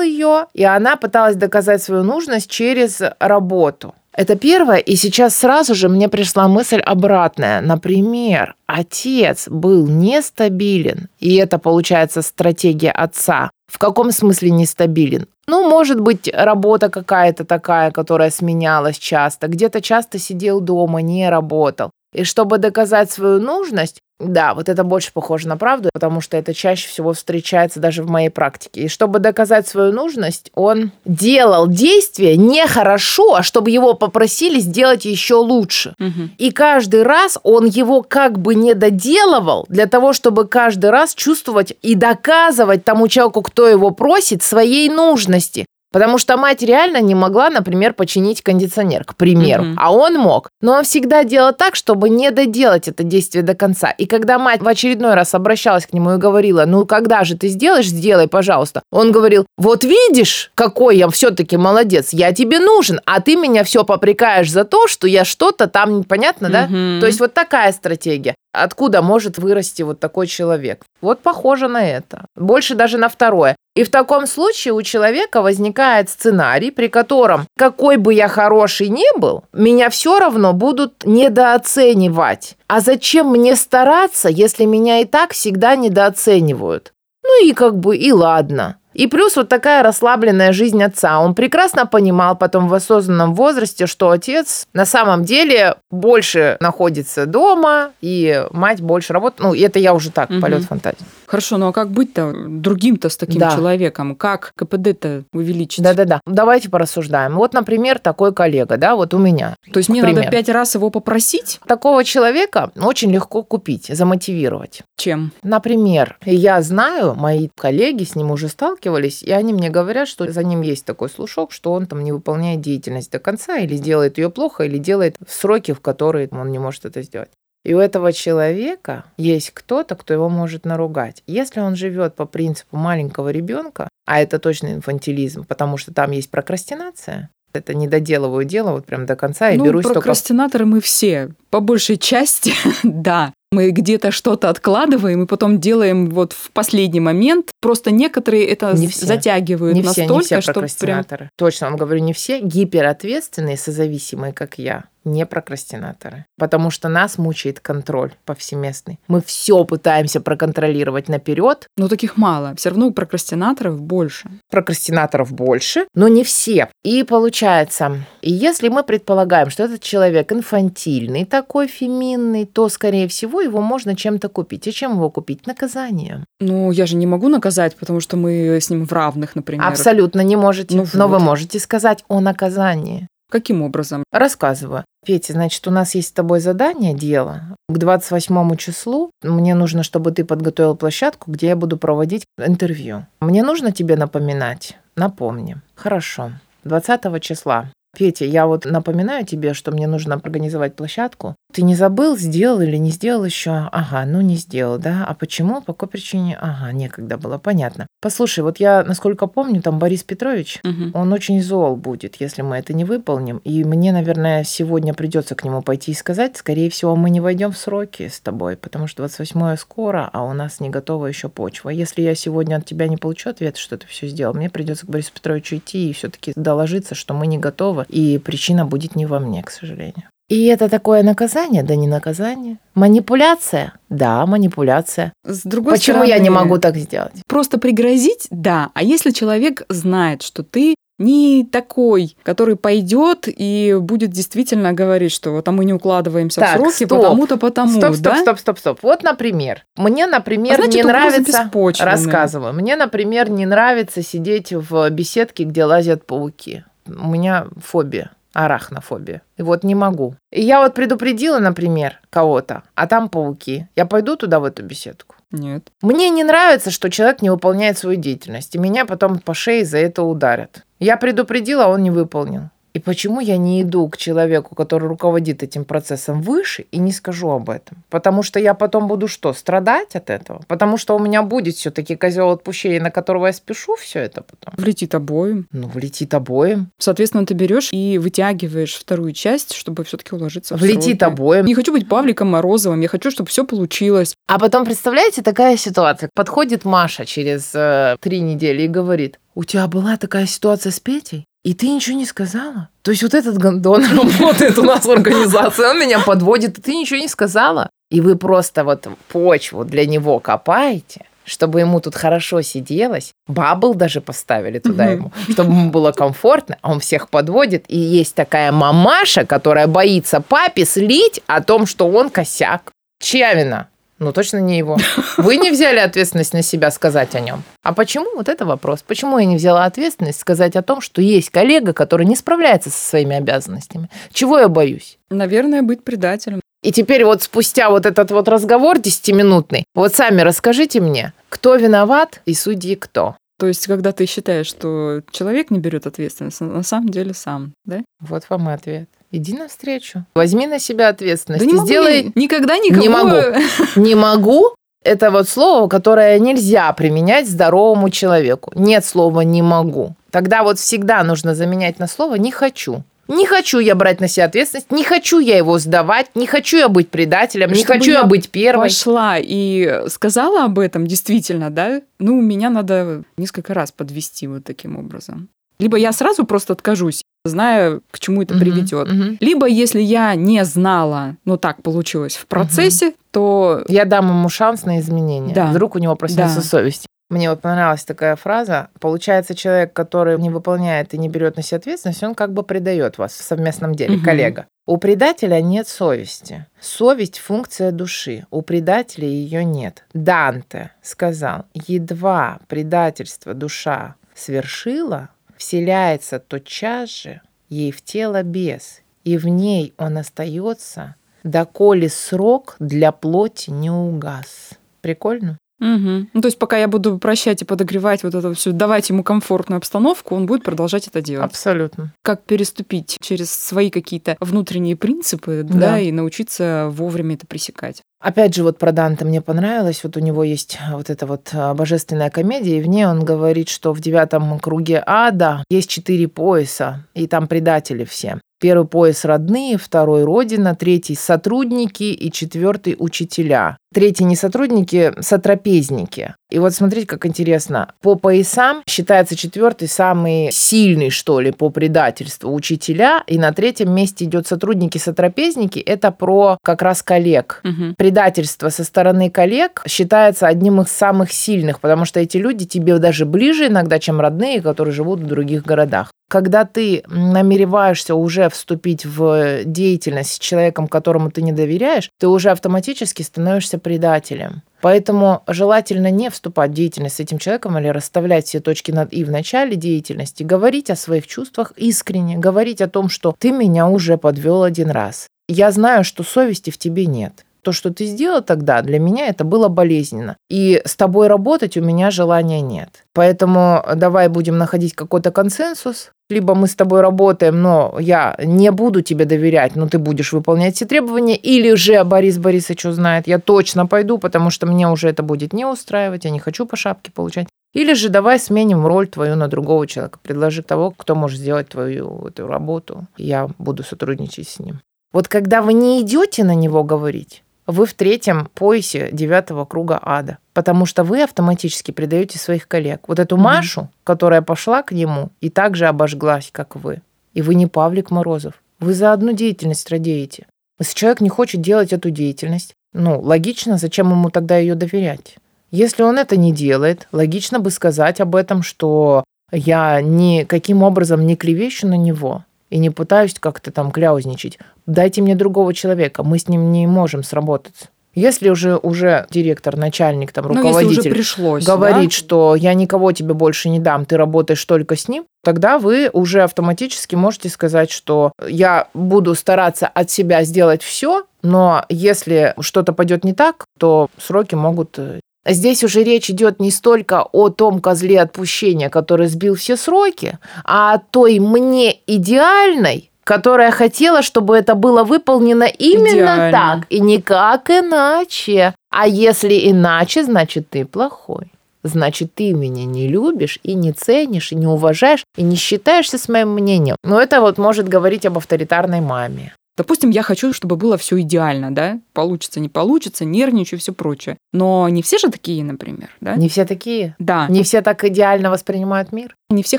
ее, 0.00 0.46
и 0.54 0.64
она 0.64 0.96
пыталась 0.96 1.36
доказать 1.36 1.82
свою 1.82 2.02
нужность 2.02 2.50
через 2.50 3.02
работу. 3.18 3.94
Это 4.14 4.36
первое, 4.36 4.78
и 4.78 4.96
сейчас 4.96 5.36
сразу 5.36 5.74
же 5.74 5.90
мне 5.90 6.08
пришла 6.08 6.48
мысль 6.48 6.80
обратная. 6.80 7.60
Например, 7.60 8.54
отец 8.66 9.48
был 9.48 9.86
нестабилен, 9.86 11.08
и 11.18 11.36
это 11.36 11.58
получается 11.58 12.22
стратегия 12.22 12.90
отца. 12.90 13.50
В 13.70 13.78
каком 13.78 14.12
смысле 14.12 14.50
нестабилен? 14.50 15.26
Ну, 15.46 15.68
может 15.68 16.00
быть, 16.00 16.30
работа 16.32 16.88
какая-то 16.88 17.44
такая, 17.44 17.90
которая 17.90 18.30
сменялась 18.30 18.98
часто. 18.98 19.46
Где-то 19.46 19.82
часто 19.82 20.18
сидел 20.18 20.60
дома, 20.60 21.02
не 21.02 21.28
работал. 21.28 21.90
И 22.14 22.24
чтобы 22.24 22.58
доказать 22.58 23.10
свою 23.10 23.40
нужность, 23.40 24.00
да, 24.20 24.54
вот 24.54 24.68
это 24.68 24.84
больше 24.84 25.12
похоже 25.12 25.48
на 25.48 25.56
правду, 25.56 25.88
потому 25.92 26.20
что 26.20 26.36
это 26.36 26.54
чаще 26.54 26.88
всего 26.88 27.12
встречается 27.12 27.80
даже 27.80 28.02
в 28.02 28.10
моей 28.10 28.28
практике. 28.28 28.82
И 28.82 28.88
чтобы 28.88 29.18
доказать 29.18 29.66
свою 29.66 29.92
нужность, 29.92 30.50
он 30.54 30.92
делал 31.04 31.66
действия 31.66 32.36
нехорошо, 32.36 33.36
а 33.36 33.42
чтобы 33.42 33.70
его 33.70 33.94
попросили 33.94 34.60
сделать 34.60 35.04
еще 35.04 35.34
лучше. 35.34 35.94
Мгм. 35.98 36.30
И 36.38 36.50
каждый 36.50 37.02
раз 37.02 37.38
он 37.42 37.64
его 37.66 38.02
как 38.02 38.38
бы 38.38 38.54
не 38.54 38.74
доделывал 38.74 39.64
для 39.68 39.86
того, 39.86 40.12
чтобы 40.12 40.46
каждый 40.46 40.90
раз 40.90 41.14
чувствовать 41.14 41.74
и 41.82 41.94
доказывать 41.94 42.84
тому 42.84 43.08
человеку, 43.08 43.42
кто 43.42 43.66
его 43.66 43.90
просит, 43.90 44.42
своей 44.42 44.88
нужности. 44.88 45.66
Потому 45.92 46.18
что 46.18 46.36
мать 46.36 46.62
реально 46.62 47.00
не 47.00 47.14
могла, 47.14 47.50
например, 47.50 47.94
починить 47.94 48.42
кондиционер, 48.42 49.04
к 49.04 49.16
примеру. 49.16 49.64
Мгм. 49.64 49.76
А 49.78 49.92
он 49.92 50.14
мог. 50.14 50.50
Но 50.60 50.74
он 50.74 50.84
всегда 50.84 51.24
делал 51.24 51.52
так, 51.52 51.74
чтобы 51.74 52.08
не 52.08 52.30
доделать 52.30 52.86
это 52.86 53.02
действие 53.02 53.42
до 53.42 53.54
конца. 53.54 53.90
И 53.90 54.06
когда 54.06 54.38
мать 54.38 54.62
в 54.62 54.68
очередной 54.68 55.14
раз 55.14 55.34
обращалась 55.34 55.86
к 55.86 55.92
нему 55.92 56.14
и 56.14 56.18
говорила, 56.18 56.64
ну 56.66 56.86
когда 56.86 57.24
же 57.24 57.36
ты 57.36 57.48
сделаешь, 57.48 57.86
сделай, 57.86 58.28
пожалуйста. 58.28 58.82
Он 58.92 59.10
говорил, 59.10 59.46
вот 59.58 59.82
видишь, 59.82 60.52
какой 60.54 60.96
я 60.96 61.08
все-таки 61.08 61.56
молодец, 61.56 62.10
я 62.12 62.32
тебе 62.32 62.60
нужен, 62.60 63.00
а 63.04 63.20
ты 63.20 63.36
меня 63.36 63.64
все 63.64 63.84
попрекаешь 63.84 64.50
за 64.50 64.64
то, 64.64 64.86
что 64.86 65.08
я 65.08 65.24
что-то 65.24 65.66
там 65.66 65.98
непонятно, 65.98 66.50
да? 66.50 66.66
Мгм. 66.66 67.00
То 67.00 67.06
есть 67.06 67.18
вот 67.18 67.34
такая 67.34 67.72
стратегия. 67.72 68.36
Откуда 68.52 69.00
может 69.00 69.38
вырасти 69.38 69.82
вот 69.82 70.00
такой 70.00 70.26
человек? 70.26 70.84
Вот 71.00 71.20
похоже 71.20 71.68
на 71.68 71.88
это. 71.88 72.26
Больше 72.36 72.74
даже 72.74 72.98
на 72.98 73.08
второе. 73.08 73.56
И 73.76 73.84
в 73.84 73.90
таком 73.90 74.26
случае 74.26 74.74
у 74.74 74.82
человека 74.82 75.42
возникает 75.42 76.10
сценарий, 76.10 76.70
при 76.70 76.88
котором 76.88 77.46
какой 77.56 77.96
бы 77.98 78.12
я 78.12 78.26
хороший 78.28 78.88
ни 78.88 79.18
был, 79.18 79.44
меня 79.52 79.90
все 79.90 80.18
равно 80.18 80.52
будут 80.52 81.04
недооценивать. 81.04 82.56
А 82.66 82.80
зачем 82.80 83.28
мне 83.28 83.54
стараться, 83.54 84.28
если 84.28 84.64
меня 84.64 85.00
и 85.00 85.04
так 85.04 85.32
всегда 85.32 85.76
недооценивают? 85.76 86.92
Ну 87.22 87.46
и 87.46 87.52
как 87.52 87.76
бы 87.78 87.96
и 87.96 88.12
ладно. 88.12 88.76
И 88.92 89.06
плюс 89.06 89.36
вот 89.36 89.48
такая 89.48 89.84
расслабленная 89.84 90.52
жизнь 90.52 90.82
отца. 90.82 91.20
Он 91.20 91.36
прекрасно 91.36 91.86
понимал 91.86 92.36
потом 92.36 92.66
в 92.66 92.74
осознанном 92.74 93.34
возрасте, 93.36 93.86
что 93.86 94.10
отец 94.10 94.66
на 94.72 94.84
самом 94.84 95.22
деле 95.24 95.76
больше 95.92 96.56
находится 96.60 97.26
дома, 97.26 97.92
и 98.00 98.44
мать 98.50 98.80
больше 98.80 99.12
работает. 99.12 99.40
Ну, 99.42 99.54
это 99.54 99.78
я 99.78 99.94
уже 99.94 100.10
так, 100.10 100.28
Мгм. 100.28 100.40
полет 100.40 100.64
фантазии. 100.64 101.06
Хорошо, 101.30 101.58
ну 101.58 101.68
а 101.68 101.72
как 101.72 101.90
быть-то 101.90 102.34
другим-то 102.48 103.08
с 103.08 103.16
таким 103.16 103.38
Да. 103.38 103.52
человеком? 103.54 104.16
Как 104.16 104.52
КПД-то 104.56 105.22
увеличить? 105.32 105.84
Да-да-да. 105.84 106.20
Давайте 106.26 106.68
порассуждаем. 106.68 107.36
Вот, 107.36 107.52
например, 107.52 108.00
такой 108.00 108.34
коллега, 108.34 108.76
да, 108.76 108.96
вот 108.96 109.14
у 109.14 109.18
меня. 109.18 109.54
То 109.72 109.78
есть 109.78 109.88
мне 109.88 110.02
К 110.02 110.06
надо 110.06 110.28
пять 110.28 110.48
раз 110.48 110.74
его 110.74 110.90
попросить? 110.90 111.60
Такого 111.68 112.02
человека 112.02 112.72
очень 112.74 113.12
легко 113.12 113.44
купить, 113.44 113.86
замотивировать. 113.94 114.82
Чем? 114.96 115.30
Например, 115.44 116.18
я 116.24 116.60
знаю, 116.62 117.14
мои 117.14 117.48
коллеги 117.56 118.02
с 118.02 118.16
ним 118.16 118.32
уже 118.32 118.48
сталкивались, 118.48 119.22
и 119.22 119.30
они 119.30 119.52
мне 119.52 119.70
говорят, 119.70 120.08
что 120.08 120.28
за 120.32 120.42
ним 120.42 120.62
есть 120.62 120.84
такой 120.84 121.08
слушок, 121.08 121.52
что 121.52 121.72
он 121.72 121.86
там 121.86 122.02
не 122.02 122.10
выполняет 122.10 122.60
деятельность 122.60 123.12
до 123.12 123.20
конца, 123.20 123.58
или 123.58 123.76
делает 123.76 124.18
ее 124.18 124.30
плохо, 124.30 124.64
или 124.64 124.78
делает 124.78 125.14
в 125.24 125.32
сроки, 125.32 125.74
в 125.74 125.80
которые 125.80 126.28
он 126.32 126.50
не 126.50 126.58
может 126.58 126.86
это 126.86 127.02
сделать. 127.02 127.30
И 127.64 127.74
у 127.74 127.78
этого 127.78 128.12
человека 128.12 129.04
есть 129.16 129.50
кто-то, 129.52 129.94
кто 129.94 130.14
его 130.14 130.28
может 130.28 130.64
наругать. 130.64 131.22
Если 131.26 131.60
он 131.60 131.76
живет 131.76 132.14
по 132.14 132.24
принципу 132.24 132.76
маленького 132.76 133.30
ребенка, 133.30 133.88
а 134.06 134.20
это 134.20 134.38
точно 134.38 134.72
инфантилизм, 134.72 135.44
потому 135.44 135.76
что 135.76 135.92
там 135.92 136.10
есть 136.12 136.30
прокрастинация, 136.30 137.30
это 137.52 137.74
не 137.74 137.88
доделываю 137.88 138.44
дело 138.44 138.70
вот 138.72 138.86
прям 138.86 139.06
до 139.06 139.16
конца 139.16 139.50
и 139.50 139.56
ну, 139.56 139.64
берусь 139.64 139.82
только 139.82 140.00
прокрастинаторы 140.00 140.66
мы 140.66 140.80
все. 140.80 141.30
По 141.50 141.60
большей 141.60 141.96
части, 141.96 142.52
да. 142.82 143.32
Мы 143.52 143.70
где-то 143.70 144.12
что-то 144.12 144.48
откладываем 144.48 145.24
и 145.24 145.26
потом 145.26 145.58
делаем 145.58 146.08
вот 146.08 146.32
в 146.32 146.52
последний 146.52 147.00
момент. 147.00 147.50
Просто 147.60 147.90
некоторые 147.90 148.46
это 148.46 148.72
Не 148.76 148.86
все. 148.86 149.06
затягивают 149.06 149.74
Не 149.74 149.82
все, 149.82 150.02
настолько, 150.02 150.14
не 150.14 150.22
все 150.22 150.40
что 150.40 150.66
прям... 150.78 151.04
Точно, 151.36 151.66
он 151.66 151.76
говорю, 151.76 152.00
не 152.00 152.12
все. 152.12 152.40
Гиперответственные, 152.40 153.56
созависимые, 153.56 154.32
как 154.32 154.58
я, 154.58 154.84
не 155.04 155.26
прокрастинаторы. 155.26 156.26
Потому 156.38 156.70
что 156.70 156.88
нас 156.88 157.18
мучает 157.18 157.60
контроль 157.60 158.12
повсеместный. 158.24 158.98
Мы 159.08 159.20
все 159.20 159.64
пытаемся 159.64 160.20
проконтролировать 160.20 161.08
наперед. 161.08 161.66
Но 161.76 161.88
таких 161.88 162.16
мало. 162.16 162.54
Все 162.56 162.70
равно 162.70 162.90
прокрастинаторов 162.90 163.80
больше. 163.80 164.30
Прокрастинаторов 164.50 165.32
больше, 165.32 165.86
но 165.94 166.08
не 166.08 166.24
все. 166.24 166.68
И 166.84 167.02
получается, 167.02 168.04
если 168.22 168.68
мы 168.68 168.82
предполагаем, 168.82 169.50
что 169.50 169.64
этот 169.64 169.82
человек 169.82 170.32
инфантильный, 170.32 171.24
такой 171.24 171.68
феминный, 171.68 172.44
то, 172.44 172.68
скорее 172.68 173.08
всего, 173.08 173.40
его 173.40 173.60
можно 173.60 173.96
чем-то 173.96 174.28
купить. 174.28 174.66
И 174.66 174.72
чем 174.72 174.92
его 174.92 175.10
купить? 175.10 175.46
Наказанием. 175.46 176.24
Ну, 176.40 176.70
я 176.70 176.86
же 176.86 176.96
не 176.96 177.06
могу 177.06 177.28
наказать, 177.28 177.76
потому 177.76 178.00
что 178.00 178.16
мы 178.16 178.58
с 178.60 178.70
ним 178.70 178.86
в 178.86 178.92
равных, 178.92 179.36
например. 179.36 179.66
Абсолютно 179.66 180.20
не 180.20 180.36
можете. 180.36 180.76
Ну 180.76 180.86
но 180.94 181.08
вы 181.08 181.18
можете 181.18 181.58
сказать 181.58 182.04
о 182.08 182.20
наказании. 182.20 183.08
Каким 183.30 183.62
образом? 183.62 184.04
Рассказываю. 184.12 184.84
Петя, 185.06 185.32
значит, 185.32 185.66
у 185.66 185.70
нас 185.70 185.94
есть 185.94 186.08
с 186.08 186.12
тобой 186.12 186.40
задание, 186.40 186.94
дело. 186.94 187.56
К 187.68 187.78
28 187.78 188.56
числу 188.56 189.10
мне 189.22 189.54
нужно, 189.54 189.82
чтобы 189.82 190.10
ты 190.10 190.24
подготовил 190.24 190.76
площадку, 190.76 191.30
где 191.30 191.48
я 191.48 191.56
буду 191.56 191.78
проводить 191.78 192.24
интервью. 192.38 193.06
Мне 193.20 193.42
нужно 193.42 193.72
тебе 193.72 193.96
напоминать? 193.96 194.76
Напомни. 194.96 195.56
Хорошо. 195.76 196.32
20 196.64 197.22
числа. 197.22 197.70
Петя, 197.96 198.24
я 198.24 198.46
вот 198.46 198.66
напоминаю 198.66 199.24
тебе, 199.24 199.54
что 199.54 199.72
мне 199.72 199.86
нужно 199.86 200.14
организовать 200.16 200.76
площадку. 200.76 201.34
Ты 201.52 201.62
не 201.62 201.74
забыл, 201.74 202.16
сделал 202.16 202.60
или 202.60 202.76
не 202.76 202.90
сделал 202.90 203.24
еще? 203.24 203.68
Ага, 203.72 204.04
ну 204.06 204.20
не 204.20 204.36
сделал, 204.36 204.78
да? 204.78 205.04
А 205.06 205.14
почему? 205.14 205.60
По 205.60 205.72
какой 205.72 205.88
причине? 205.88 206.38
Ага, 206.40 206.72
некогда 206.72 207.18
было, 207.18 207.38
понятно. 207.38 207.86
Послушай, 208.00 208.40
вот 208.40 208.60
я, 208.60 208.84
насколько 208.84 209.26
помню, 209.26 209.60
там 209.60 209.78
Борис 209.78 210.04
Петрович, 210.04 210.60
Мгм. 210.62 210.92
он 210.94 211.12
очень 211.12 211.42
зол 211.42 211.76
будет, 211.76 212.16
если 212.20 212.42
мы 212.42 212.56
это 212.56 212.72
не 212.72 212.84
выполним. 212.84 213.38
И 213.38 213.64
мне, 213.64 213.92
наверное, 213.92 214.44
сегодня 214.44 214.94
придется 214.94 215.34
к 215.34 215.44
нему 215.44 215.60
пойти 215.62 215.90
и 215.90 215.94
сказать, 215.94 216.36
скорее 216.36 216.70
всего, 216.70 216.94
мы 216.94 217.10
не 217.10 217.20
войдем 217.20 217.50
в 217.52 217.58
сроки 217.58 218.08
с 218.08 218.20
тобой, 218.20 218.56
потому 218.56 218.86
что 218.86 218.98
28 219.02 219.56
скоро, 219.56 220.08
а 220.12 220.22
у 220.24 220.32
нас 220.32 220.60
не 220.60 220.70
готова 220.70 221.06
еще 221.06 221.28
почва. 221.28 221.70
Если 221.70 222.02
я 222.02 222.14
сегодня 222.14 222.56
от 222.56 222.64
тебя 222.64 222.86
не 222.86 222.96
получу 222.96 223.30
ответ, 223.30 223.56
что 223.56 223.76
ты 223.76 223.86
все 223.86 224.06
сделал, 224.06 224.34
мне 224.34 224.50
придется 224.50 224.86
к 224.86 224.90
Борису 224.90 225.12
Петровичу 225.12 225.56
идти 225.56 225.90
и 225.90 225.92
все-таки 225.92 226.32
доложиться, 226.36 226.94
что 226.94 227.12
мы 227.14 227.26
не 227.26 227.38
готовы, 227.38 227.84
и 227.88 228.18
причина 228.18 228.64
будет 228.64 228.94
не 228.94 229.06
во 229.06 229.18
мне, 229.18 229.42
к 229.42 229.50
сожалению. 229.50 230.04
И 230.30 230.46
это 230.46 230.68
такое 230.68 231.02
наказание? 231.02 231.64
Да 231.64 231.74
не 231.74 231.88
наказание. 231.88 232.58
Манипуляция? 232.74 233.72
Да, 233.88 234.24
манипуляция. 234.26 235.12
С 235.24 235.42
другой 235.42 235.74
Почему 235.74 235.96
стороны, 235.96 236.10
я 236.10 236.18
не 236.20 236.30
могу 236.30 236.58
так 236.58 236.76
сделать? 236.76 237.14
Просто 237.26 237.58
пригрозить, 237.58 238.28
да. 238.30 238.70
А 238.74 238.84
если 238.84 239.10
человек 239.10 239.64
знает, 239.68 240.22
что 240.22 240.44
ты 240.44 240.76
не 240.98 241.48
такой, 241.50 242.16
который 242.22 242.54
пойдет 242.54 243.24
и 243.26 243.76
будет 243.80 244.10
действительно 244.10 244.72
говорить, 244.72 245.10
что 245.10 245.32
вот 245.32 245.48
а 245.48 245.50
мы 245.50 245.64
не 245.64 245.72
укладываемся 245.72 246.40
так, 246.40 246.60
в 246.60 246.70
сроки, 246.70 246.84
потому-то 246.84 247.36
потому. 247.36 247.72
Стоп, 247.72 247.94
стоп, 247.96 248.14
да? 248.14 248.20
стоп, 248.20 248.38
стоп, 248.38 248.58
стоп. 248.60 248.78
Вот, 248.82 249.02
например, 249.02 249.64
мне, 249.76 250.06
например, 250.06 250.52
а 250.52 250.56
значит, 250.62 250.74
не 250.74 250.82
нравится. 250.84 251.50
Рассказываю. 251.80 252.52
Мне, 252.52 252.76
например, 252.76 253.30
не 253.30 253.46
нравится 253.46 254.02
сидеть 254.02 254.52
в 254.52 254.90
беседке, 254.90 255.42
где 255.42 255.64
лазят 255.64 256.06
пауки. 256.06 256.62
У 256.86 257.08
меня 257.08 257.46
фобия 257.60 258.12
арахнофобия. 258.32 259.22
И 259.36 259.42
вот 259.42 259.64
не 259.64 259.74
могу. 259.74 260.14
И 260.30 260.42
я 260.42 260.60
вот 260.60 260.74
предупредила, 260.74 261.38
например, 261.38 262.00
кого-то, 262.10 262.62
а 262.74 262.86
там 262.86 263.08
пауки. 263.08 263.68
Я 263.76 263.86
пойду 263.86 264.16
туда, 264.16 264.40
в 264.40 264.44
эту 264.44 264.62
беседку? 264.62 265.16
Нет. 265.30 265.70
Мне 265.82 266.10
не 266.10 266.24
нравится, 266.24 266.70
что 266.70 266.90
человек 266.90 267.22
не 267.22 267.30
выполняет 267.30 267.78
свою 267.78 268.00
деятельность, 268.00 268.54
и 268.54 268.58
меня 268.58 268.84
потом 268.84 269.18
по 269.18 269.34
шее 269.34 269.64
за 269.64 269.78
это 269.78 270.02
ударят. 270.02 270.64
Я 270.78 270.96
предупредила, 270.96 271.66
а 271.66 271.68
он 271.68 271.82
не 271.82 271.90
выполнил. 271.90 272.50
И 272.72 272.78
почему 272.78 273.20
я 273.20 273.36
не 273.36 273.62
иду 273.62 273.88
к 273.88 273.96
человеку, 273.96 274.54
который 274.54 274.88
руководит 274.88 275.42
этим 275.42 275.64
процессом 275.64 276.22
выше, 276.22 276.66
и 276.70 276.78
не 276.78 276.92
скажу 276.92 277.30
об 277.30 277.50
этом? 277.50 277.78
Потому 277.88 278.22
что 278.22 278.38
я 278.38 278.54
потом 278.54 278.86
буду 278.86 279.08
что, 279.08 279.32
страдать 279.32 279.96
от 279.96 280.10
этого? 280.10 280.42
Потому 280.46 280.76
что 280.76 280.96
у 280.96 280.98
меня 280.98 281.22
будет 281.22 281.56
все-таки 281.56 281.96
козел 281.96 282.30
отпущения, 282.30 282.80
на 282.80 282.90
которого 282.90 283.26
я 283.26 283.32
спешу 283.32 283.76
все 283.76 284.00
это 284.00 284.22
потом. 284.22 284.54
Влетит 284.56 284.94
обоим. 284.94 285.46
Ну, 285.52 285.68
влетит 285.68 286.14
обоим. 286.14 286.68
Соответственно, 286.78 287.26
ты 287.26 287.34
берешь 287.34 287.70
и 287.72 287.98
вытягиваешь 287.98 288.74
вторую 288.74 289.12
часть, 289.12 289.54
чтобы 289.54 289.84
все-таки 289.84 290.14
уложиться 290.14 290.56
в 290.56 290.60
Влетит 290.60 291.00
сроки. 291.00 291.12
обоим. 291.12 291.46
Не 291.46 291.54
хочу 291.54 291.72
быть 291.72 291.88
Павликом 291.88 292.28
Морозовым, 292.28 292.80
я 292.80 292.88
хочу, 292.88 293.10
чтобы 293.10 293.28
все 293.28 293.44
получилось. 293.44 294.14
А 294.28 294.38
потом, 294.38 294.64
представляете, 294.64 295.22
такая 295.22 295.56
ситуация. 295.56 296.10
Подходит 296.14 296.64
Маша 296.64 297.04
через 297.04 297.50
э, 297.54 297.96
три 298.00 298.20
недели 298.20 298.62
и 298.62 298.68
говорит, 298.68 299.18
у 299.34 299.44
тебя 299.44 299.66
была 299.66 299.96
такая 299.96 300.26
ситуация 300.26 300.72
с 300.72 300.80
Петей? 300.80 301.26
И 301.42 301.54
ты 301.54 301.68
ничего 301.68 301.96
не 301.96 302.04
сказала? 302.04 302.68
То 302.82 302.90
есть 302.90 303.02
вот 303.02 303.14
этот 303.14 303.38
гондон 303.38 303.84
работает 303.96 304.58
у 304.58 304.62
нас 304.62 304.84
в 304.84 304.90
организации, 304.90 305.64
он 305.64 305.78
меня 305.78 306.00
подводит, 306.00 306.58
и 306.58 306.62
ты 306.62 306.74
ничего 306.74 306.98
не 306.98 307.08
сказала? 307.08 307.70
И 307.90 308.00
вы 308.00 308.16
просто 308.16 308.62
вот 308.62 308.86
почву 309.08 309.64
для 309.64 309.86
него 309.86 310.20
копаете, 310.20 311.06
чтобы 311.24 311.60
ему 311.60 311.80
тут 311.80 311.94
хорошо 311.94 312.42
сиделось. 312.42 313.12
Бабл 313.26 313.74
даже 313.74 314.00
поставили 314.00 314.58
туда 314.58 314.86
ему, 314.86 315.12
чтобы 315.28 315.52
ему 315.52 315.70
было 315.70 315.92
комфортно, 315.92 316.58
а 316.60 316.72
он 316.72 316.80
всех 316.80 317.08
подводит. 317.08 317.64
И 317.68 317.78
есть 317.78 318.14
такая 318.14 318.52
мамаша, 318.52 319.24
которая 319.24 319.66
боится 319.66 320.20
папе 320.20 320.64
слить 320.64 321.22
о 321.26 321.42
том, 321.42 321.66
что 321.66 321.88
он 321.88 322.10
косяк. 322.10 322.70
Чья 323.00 323.34
вина? 323.34 323.68
Ну, 324.00 324.14
точно 324.14 324.38
не 324.38 324.56
его. 324.56 324.78
Вы 325.18 325.36
не 325.36 325.50
взяли 325.50 325.78
ответственность 325.78 326.32
на 326.32 326.40
себя 326.40 326.70
сказать 326.70 327.14
о 327.14 327.20
нем. 327.20 327.42
А 327.62 327.74
почему? 327.74 328.16
Вот 328.16 328.30
это 328.30 328.46
вопрос. 328.46 328.82
Почему 328.82 329.18
я 329.18 329.26
не 329.26 329.36
взяла 329.36 329.66
ответственность 329.66 330.18
сказать 330.18 330.56
о 330.56 330.62
том, 330.62 330.80
что 330.80 331.02
есть 331.02 331.28
коллега, 331.28 331.74
который 331.74 332.06
не 332.06 332.16
справляется 332.16 332.70
со 332.70 332.78
своими 332.78 333.16
обязанностями? 333.16 333.90
Чего 334.10 334.38
я 334.38 334.48
боюсь? 334.48 334.98
Наверное, 335.10 335.60
быть 335.62 335.84
предателем. 335.84 336.40
И 336.62 336.72
теперь 336.72 337.04
вот 337.04 337.22
спустя 337.22 337.68
вот 337.68 337.84
этот 337.84 338.10
вот 338.10 338.26
разговор 338.28 338.78
десятиминутный, 338.78 339.64
вот 339.74 339.94
сами 339.94 340.22
расскажите 340.22 340.80
мне, 340.80 341.12
кто 341.28 341.56
виноват 341.56 342.22
и 342.24 342.34
судьи 342.34 342.76
кто? 342.76 343.16
То 343.38 343.46
есть, 343.46 343.66
когда 343.66 343.92
ты 343.92 344.04
считаешь, 344.04 344.46
что 344.46 345.00
человек 345.10 345.50
не 345.50 345.58
берет 345.58 345.86
ответственность, 345.86 346.40
на 346.40 346.62
самом 346.62 346.90
деле 346.90 347.14
сам, 347.14 347.52
да? 347.64 347.82
Вот 347.98 348.24
вам 348.28 348.50
и 348.50 348.52
ответ. 348.52 348.90
Иди 349.12 349.34
навстречу. 349.34 350.04
Возьми 350.14 350.46
на 350.46 350.58
себя 350.58 350.88
ответственность. 350.88 351.44
Да 351.44 351.50
не 351.50 351.58
сделай... 351.58 352.04
могу, 352.04 352.12
никогда 352.14 352.58
никого... 352.58 352.80
Не 352.80 352.88
могу. 352.88 353.40
Не 353.76 353.94
могу. 353.94 354.54
Это 354.82 355.10
вот 355.10 355.28
слово, 355.28 355.68
которое 355.68 356.18
нельзя 356.18 356.72
применять 356.72 357.28
здоровому 357.28 357.90
человеку. 357.90 358.50
Нет 358.54 358.84
слова 358.84 359.20
«не 359.20 359.42
могу». 359.42 359.94
Тогда 360.10 360.42
вот 360.42 360.58
всегда 360.58 361.02
нужно 361.04 361.34
заменять 361.34 361.78
на 361.78 361.86
слово 361.86 362.14
«не 362.14 362.30
хочу». 362.30 362.82
Не 363.06 363.26
хочу 363.26 363.58
я 363.58 363.74
брать 363.74 364.00
на 364.00 364.06
себя 364.06 364.26
ответственность, 364.26 364.70
не 364.70 364.84
хочу 364.84 365.18
я 365.18 365.36
его 365.36 365.58
сдавать, 365.58 366.14
не 366.14 366.28
хочу 366.28 366.58
я 366.58 366.68
быть 366.68 366.90
предателем, 366.90 367.50
не 367.50 367.64
хочу 367.64 367.90
я, 367.90 367.98
я 367.98 368.04
быть 368.04 368.30
первой. 368.30 368.68
Пошла 368.68 369.16
и 369.18 369.82
сказала 369.88 370.44
об 370.44 370.60
этом 370.60 370.86
действительно, 370.86 371.50
да? 371.50 371.82
Ну, 371.98 372.20
меня 372.20 372.50
надо 372.50 373.02
несколько 373.16 373.52
раз 373.52 373.72
подвести 373.72 374.28
вот 374.28 374.44
таким 374.44 374.78
образом. 374.78 375.28
Либо 375.58 375.76
я 375.76 375.92
сразу 375.92 376.24
просто 376.24 376.52
откажусь, 376.52 377.02
зная, 377.24 377.80
к 377.90 377.98
чему 377.98 378.22
это 378.22 378.38
приведет. 378.38 378.88
Uh-huh, 378.88 379.16
Либо, 379.20 379.46
если 379.46 379.80
я 379.80 380.14
не 380.14 380.44
знала, 380.44 381.16
но 381.24 381.36
так 381.36 381.62
получилось 381.62 382.16
в 382.16 382.26
процессе, 382.26 382.90
uh-huh. 382.90 382.96
то... 383.10 383.64
Я 383.68 383.84
дам 383.84 384.08
ему 384.08 384.28
шанс 384.28 384.64
на 384.64 384.80
изменение. 384.80 385.34
Да. 385.34 385.46
Вдруг 385.46 385.76
у 385.76 385.78
него 385.78 385.96
проснется 385.96 386.36
да. 386.36 386.42
совесть. 386.42 386.86
Мне 387.10 387.28
вот 387.28 387.40
понравилась 387.40 387.84
такая 387.84 388.14
фраза. 388.14 388.68
Получается, 388.78 389.34
человек, 389.34 389.72
который 389.72 390.16
не 390.18 390.30
выполняет 390.30 390.94
и 390.94 390.98
не 390.98 391.08
берет 391.08 391.36
на 391.36 391.42
себя 391.42 391.58
ответственность, 391.58 392.04
он 392.04 392.14
как 392.14 392.32
бы 392.32 392.44
предает 392.44 392.98
вас 392.98 393.12
в 393.12 393.22
совместном 393.22 393.74
деле, 393.74 393.96
угу. 393.96 394.04
коллега. 394.04 394.46
У 394.64 394.76
предателя 394.76 395.40
нет 395.40 395.66
совести. 395.66 396.46
Совесть– 396.60 397.18
функция 397.26 397.72
души. 397.72 398.26
У 398.30 398.42
предателя 398.42 399.08
ее 399.08 399.44
нет. 399.44 399.84
Данте 399.92 400.70
сказал, 400.82 401.46
едва 401.52 402.38
предательство 402.46 403.34
душа 403.34 403.96
свершила, 404.14 405.08
вселяется 405.40 406.18
тотчас 406.18 406.90
же 406.90 407.22
ей 407.48 407.72
в 407.72 407.80
тело 407.82 408.22
бес, 408.22 408.82
и 409.04 409.16
в 409.16 409.26
ней 409.26 409.72
он 409.78 409.96
остается, 409.96 410.96
доколе 411.24 411.88
срок 411.88 412.56
для 412.58 412.92
плоти 412.92 413.50
не 413.50 413.70
угас. 413.70 414.50
Прикольно? 414.82 415.38
Угу. 415.58 416.06
Ну, 416.14 416.20
то 416.20 416.26
есть, 416.26 416.38
пока 416.38 416.56
я 416.58 416.68
буду 416.68 416.98
прощать 416.98 417.42
и 417.42 417.44
подогревать 417.44 418.02
вот 418.02 418.14
это 418.14 418.32
все, 418.34 418.52
давать 418.52 418.88
ему 418.88 419.02
комфортную 419.02 419.58
обстановку, 419.58 420.14
он 420.14 420.26
будет 420.26 420.42
продолжать 420.42 420.88
это 420.88 421.02
делать. 421.02 421.26
Абсолютно. 421.26 421.92
Как 422.02 422.22
переступить 422.22 422.96
через 423.00 423.30
свои 423.30 423.70
какие-то 423.70 424.16
внутренние 424.20 424.76
принципы, 424.76 425.42
да, 425.42 425.58
да 425.58 425.80
и 425.80 425.90
научиться 425.90 426.68
вовремя 426.70 427.14
это 427.14 427.26
пресекать. 427.26 427.82
Опять 428.00 428.34
же, 428.34 428.42
вот 428.44 428.58
про 428.58 428.72
Данте 428.72 429.04
мне 429.04 429.20
понравилось. 429.20 429.84
Вот 429.84 429.96
у 429.98 430.00
него 430.00 430.24
есть 430.24 430.58
вот 430.72 430.88
эта 430.88 431.06
вот 431.06 431.28
а, 431.34 431.52
божественная 431.52 432.08
комедия, 432.08 432.58
и 432.58 432.62
в 432.62 432.66
ней 432.66 432.86
он 432.86 433.04
говорит, 433.04 433.50
что 433.50 433.74
в 433.74 433.80
девятом 433.80 434.38
круге 434.40 434.82
ада 434.86 435.44
есть 435.50 435.68
четыре 435.68 436.08
пояса, 436.08 436.86
и 436.94 437.06
там 437.06 437.28
предатели 437.28 437.84
все. 437.84 438.18
Первый 438.40 438.66
пояс 438.66 439.04
родные, 439.04 439.58
второй 439.58 440.04
родина, 440.04 440.54
третий 440.54 440.94
сотрудники 440.94 441.82
и 441.82 442.10
четвертый 442.10 442.74
учителя. 442.78 443.58
Третий 443.74 444.04
не 444.04 444.16
сотрудники, 444.16 444.94
сотрапезники. 445.00 446.14
И 446.30 446.38
вот 446.38 446.54
смотрите, 446.54 446.86
как 446.86 447.04
интересно. 447.04 447.74
По 447.82 447.96
поясам 447.96 448.62
считается 448.66 449.14
четвертый 449.14 449.68
самый 449.68 450.30
сильный, 450.32 450.88
что 450.88 451.20
ли, 451.20 451.32
по 451.32 451.50
предательству 451.50 452.32
учителя. 452.32 453.04
И 453.06 453.18
на 453.18 453.32
третьем 453.32 453.74
месте 453.74 454.06
идет 454.06 454.26
сотрудники-сотрапезники. 454.26 455.58
Это 455.58 455.90
про 455.90 456.38
как 456.42 456.62
раз 456.62 456.82
коллег. 456.82 457.42
Угу. 457.44 457.74
Предательство 457.76 458.48
со 458.48 458.64
стороны 458.64 459.10
коллег 459.10 459.62
считается 459.68 460.26
одним 460.26 460.62
из 460.62 460.68
самых 460.68 461.12
сильных, 461.12 461.60
потому 461.60 461.84
что 461.84 462.00
эти 462.00 462.16
люди 462.16 462.46
тебе 462.46 462.78
даже 462.78 463.04
ближе 463.04 463.48
иногда, 463.48 463.78
чем 463.78 464.00
родные, 464.00 464.40
которые 464.40 464.74
живут 464.74 465.00
в 465.00 465.06
других 465.06 465.44
городах 465.44 465.92
когда 466.10 466.44
ты 466.44 466.82
намереваешься 466.88 467.94
уже 467.94 468.28
вступить 468.30 468.84
в 468.84 469.44
деятельность 469.44 470.14
с 470.14 470.18
человеком, 470.18 470.66
которому 470.66 471.12
ты 471.12 471.22
не 471.22 471.30
доверяешь, 471.30 471.88
ты 472.00 472.08
уже 472.08 472.30
автоматически 472.30 473.02
становишься 473.02 473.58
предателем. 473.58 474.42
Поэтому 474.60 475.22
желательно 475.28 475.88
не 475.92 476.10
вступать 476.10 476.50
в 476.50 476.54
деятельность 476.54 476.96
с 476.96 477.00
этим 477.00 477.18
человеком 477.18 477.56
или 477.58 477.68
расставлять 477.68 478.26
все 478.26 478.40
точки 478.40 478.72
над 478.72 478.92
«и» 478.92 479.04
в 479.04 479.10
начале 479.10 479.54
деятельности, 479.54 480.24
говорить 480.24 480.68
о 480.68 480.76
своих 480.76 481.06
чувствах 481.06 481.52
искренне, 481.56 482.18
говорить 482.18 482.60
о 482.60 482.68
том, 482.68 482.88
что 482.88 483.14
ты 483.16 483.30
меня 483.30 483.68
уже 483.68 483.96
подвел 483.96 484.42
один 484.42 484.70
раз. 484.70 485.06
Я 485.28 485.52
знаю, 485.52 485.84
что 485.84 486.02
совести 486.02 486.50
в 486.50 486.58
тебе 486.58 486.86
нет. 486.86 487.24
То, 487.42 487.52
что 487.52 487.72
ты 487.72 487.86
сделал 487.86 488.20
тогда, 488.20 488.62
для 488.62 488.80
меня 488.80 489.06
это 489.06 489.22
было 489.22 489.46
болезненно. 489.46 490.16
И 490.28 490.60
с 490.64 490.74
тобой 490.74 491.06
работать 491.06 491.56
у 491.56 491.62
меня 491.62 491.92
желания 491.92 492.40
нет. 492.40 492.84
Поэтому 492.94 493.64
давай 493.76 494.08
будем 494.08 494.38
находить 494.38 494.74
какой-то 494.74 495.12
консенсус. 495.12 495.92
Либо 496.10 496.34
мы 496.34 496.48
с 496.48 496.54
тобой 496.54 496.80
работаем, 496.80 497.40
но 497.40 497.76
я 497.80 498.16
не 498.22 498.50
буду 498.50 498.82
тебе 498.82 499.04
доверять, 499.04 499.56
но 499.56 499.68
ты 499.68 499.78
будешь 499.78 500.12
выполнять 500.12 500.56
все 500.56 500.66
требования. 500.66 501.16
Или 501.16 501.54
же 501.54 501.82
Борис 501.84 502.18
Борисович 502.18 502.66
узнает, 502.66 503.06
я 503.06 503.18
точно 503.18 503.66
пойду, 503.66 503.98
потому 503.98 504.30
что 504.30 504.46
мне 504.46 504.68
уже 504.68 504.88
это 504.88 505.02
будет 505.02 505.32
не 505.32 505.46
устраивать, 505.46 506.04
я 506.04 506.10
не 506.10 506.18
хочу 506.18 506.46
по 506.46 506.56
шапке 506.56 506.90
получать. 506.90 507.28
Или 507.52 507.74
же 507.74 507.88
давай 507.88 508.18
сменим 508.18 508.66
роль 508.66 508.86
твою 508.86 509.16
на 509.16 509.28
другого 509.28 509.66
человека. 509.66 509.98
Предложи 510.02 510.42
того, 510.42 510.70
кто 510.70 510.94
может 510.94 511.18
сделать 511.18 511.48
твою 511.48 512.06
эту 512.06 512.26
работу. 512.26 512.86
Я 512.96 513.28
буду 513.38 513.62
сотрудничать 513.62 514.28
с 514.28 514.38
ним. 514.38 514.60
Вот 514.92 515.08
когда 515.08 515.42
вы 515.42 515.52
не 515.52 515.80
идете 515.80 516.24
на 516.24 516.34
него 516.34 516.64
говорить, 516.64 517.22
вы 517.50 517.66
в 517.66 517.74
третьем 517.74 518.28
поясе 518.34 518.88
девятого 518.92 519.44
круга 519.44 519.78
ада, 519.82 520.18
потому 520.32 520.66
что 520.66 520.84
вы 520.84 521.02
автоматически 521.02 521.70
предаете 521.70 522.18
своих 522.18 522.48
коллег. 522.48 522.82
Вот 522.86 522.98
эту 522.98 523.16
mm-hmm. 523.16 523.20
Машу, 523.20 523.68
которая 523.84 524.22
пошла 524.22 524.62
к 524.62 524.72
нему 524.72 525.10
и 525.20 525.30
также 525.30 525.66
обожглась, 525.66 526.30
как 526.32 526.56
вы. 526.56 526.82
И 527.14 527.22
вы 527.22 527.34
не 527.34 527.46
Павлик 527.46 527.90
Морозов. 527.90 528.34
Вы 528.58 528.74
за 528.74 528.92
одну 528.92 529.12
деятельность 529.12 529.70
радеете. 529.70 530.26
Если 530.58 530.74
человек 530.74 531.00
не 531.00 531.08
хочет 531.08 531.40
делать 531.40 531.72
эту 531.72 531.90
деятельность, 531.90 532.54
ну, 532.72 533.00
логично, 533.00 533.58
зачем 533.58 533.90
ему 533.90 534.10
тогда 534.10 534.36
ее 534.36 534.54
доверять? 534.54 535.16
Если 535.50 535.82
он 535.82 535.98
это 535.98 536.16
не 536.16 536.32
делает, 536.32 536.86
логично 536.92 537.40
бы 537.40 537.50
сказать 537.50 538.00
об 538.00 538.14
этом, 538.14 538.42
что 538.42 539.02
Я 539.32 539.80
никаким 539.80 540.62
образом 540.62 541.06
не 541.06 541.16
клевещу 541.16 541.66
на 541.66 541.76
него 541.76 542.24
и 542.50 542.58
не 542.58 542.70
пытаюсь 542.70 543.14
как-то 543.18 543.50
там 543.50 543.70
кляузничать. 543.70 544.38
Дайте 544.66 545.02
мне 545.02 545.14
другого 545.14 545.54
человека, 545.54 546.02
мы 546.02 546.18
с 546.18 546.28
ним 546.28 546.52
не 546.52 546.66
можем 546.66 547.02
сработаться. 547.02 547.68
Если 547.94 548.28
уже, 548.28 548.56
уже 548.56 549.06
директор, 549.10 549.56
начальник, 549.56 550.12
там, 550.12 550.26
руководитель 550.26 550.64
ну, 550.64 550.70
если 550.70 550.80
уже 550.80 550.90
пришлось, 550.90 551.44
говорит, 551.44 551.90
да? 551.90 551.96
что 551.96 552.36
я 552.36 552.54
никого 552.54 552.92
тебе 552.92 553.14
больше 553.14 553.48
не 553.48 553.58
дам, 553.58 553.84
ты 553.84 553.96
работаешь 553.96 554.44
только 554.44 554.76
с 554.76 554.86
ним, 554.86 555.06
тогда 555.24 555.58
вы 555.58 555.90
уже 555.92 556.22
автоматически 556.22 556.94
можете 556.94 557.28
сказать, 557.28 557.70
что 557.70 558.12
я 558.28 558.68
буду 558.74 559.16
стараться 559.16 559.66
от 559.66 559.90
себя 559.90 560.22
сделать 560.22 560.62
все, 560.62 561.04
но 561.22 561.64
если 561.68 562.34
что-то 562.40 562.72
пойдет 562.72 563.02
не 563.02 563.12
так, 563.12 563.44
то 563.58 563.88
сроки 563.98 564.36
могут 564.36 564.78
э, 564.78 565.00
Здесь 565.26 565.62
уже 565.62 565.84
речь 565.84 566.10
идет 566.10 566.40
не 566.40 566.50
столько 566.50 567.02
о 567.12 567.28
том 567.28 567.60
козле 567.60 568.00
отпущения, 568.00 568.70
который 568.70 569.06
сбил 569.06 569.34
все 569.34 569.56
сроки, 569.56 570.18
а 570.44 570.74
о 570.74 570.78
той 570.78 571.18
мне 571.18 571.76
идеальной, 571.86 572.90
которая 573.04 573.50
хотела, 573.50 574.02
чтобы 574.02 574.36
это 574.36 574.54
было 574.54 574.82
выполнено 574.82 575.44
именно 575.44 576.30
Идеально. 576.30 576.30
так 576.32 576.66
и 576.70 576.80
никак 576.80 577.50
иначе. 577.50 578.54
А 578.70 578.86
если 578.86 579.50
иначе, 579.50 580.04
значит 580.04 580.48
ты 580.48 580.64
плохой. 580.64 581.30
Значит, 581.62 582.14
ты 582.14 582.32
меня 582.32 582.64
не 582.64 582.88
любишь 582.88 583.38
и 583.42 583.52
не 583.54 583.72
ценишь, 583.72 584.32
и 584.32 584.34
не 584.34 584.46
уважаешь, 584.46 585.04
и 585.16 585.22
не 585.22 585.36
считаешься 585.36 585.98
с 585.98 586.08
моим 586.08 586.30
мнением. 586.30 586.76
Но 586.82 586.98
это 586.98 587.20
вот 587.20 587.36
может 587.36 587.68
говорить 587.68 588.06
об 588.06 588.16
авторитарной 588.16 588.80
маме. 588.80 589.34
Допустим, 589.60 589.90
я 589.90 590.02
хочу, 590.02 590.32
чтобы 590.32 590.56
было 590.56 590.78
все 590.78 590.98
идеально, 591.02 591.54
да? 591.54 591.80
Получится, 591.92 592.40
не 592.40 592.48
получится, 592.48 593.04
нервничаю 593.04 593.58
и 593.58 593.60
все 593.60 593.74
прочее. 593.74 594.16
Но 594.32 594.66
не 594.70 594.80
все 594.80 594.96
же 594.96 595.10
такие, 595.10 595.44
например, 595.44 595.90
да? 596.00 596.16
Не 596.16 596.30
все 596.30 596.46
такие. 596.46 596.96
Да. 596.98 597.26
Не 597.28 597.42
все 597.42 597.60
так 597.60 597.84
идеально 597.84 598.30
воспринимают 598.30 598.90
мир. 598.92 599.14
Не 599.28 599.42
все 599.42 599.58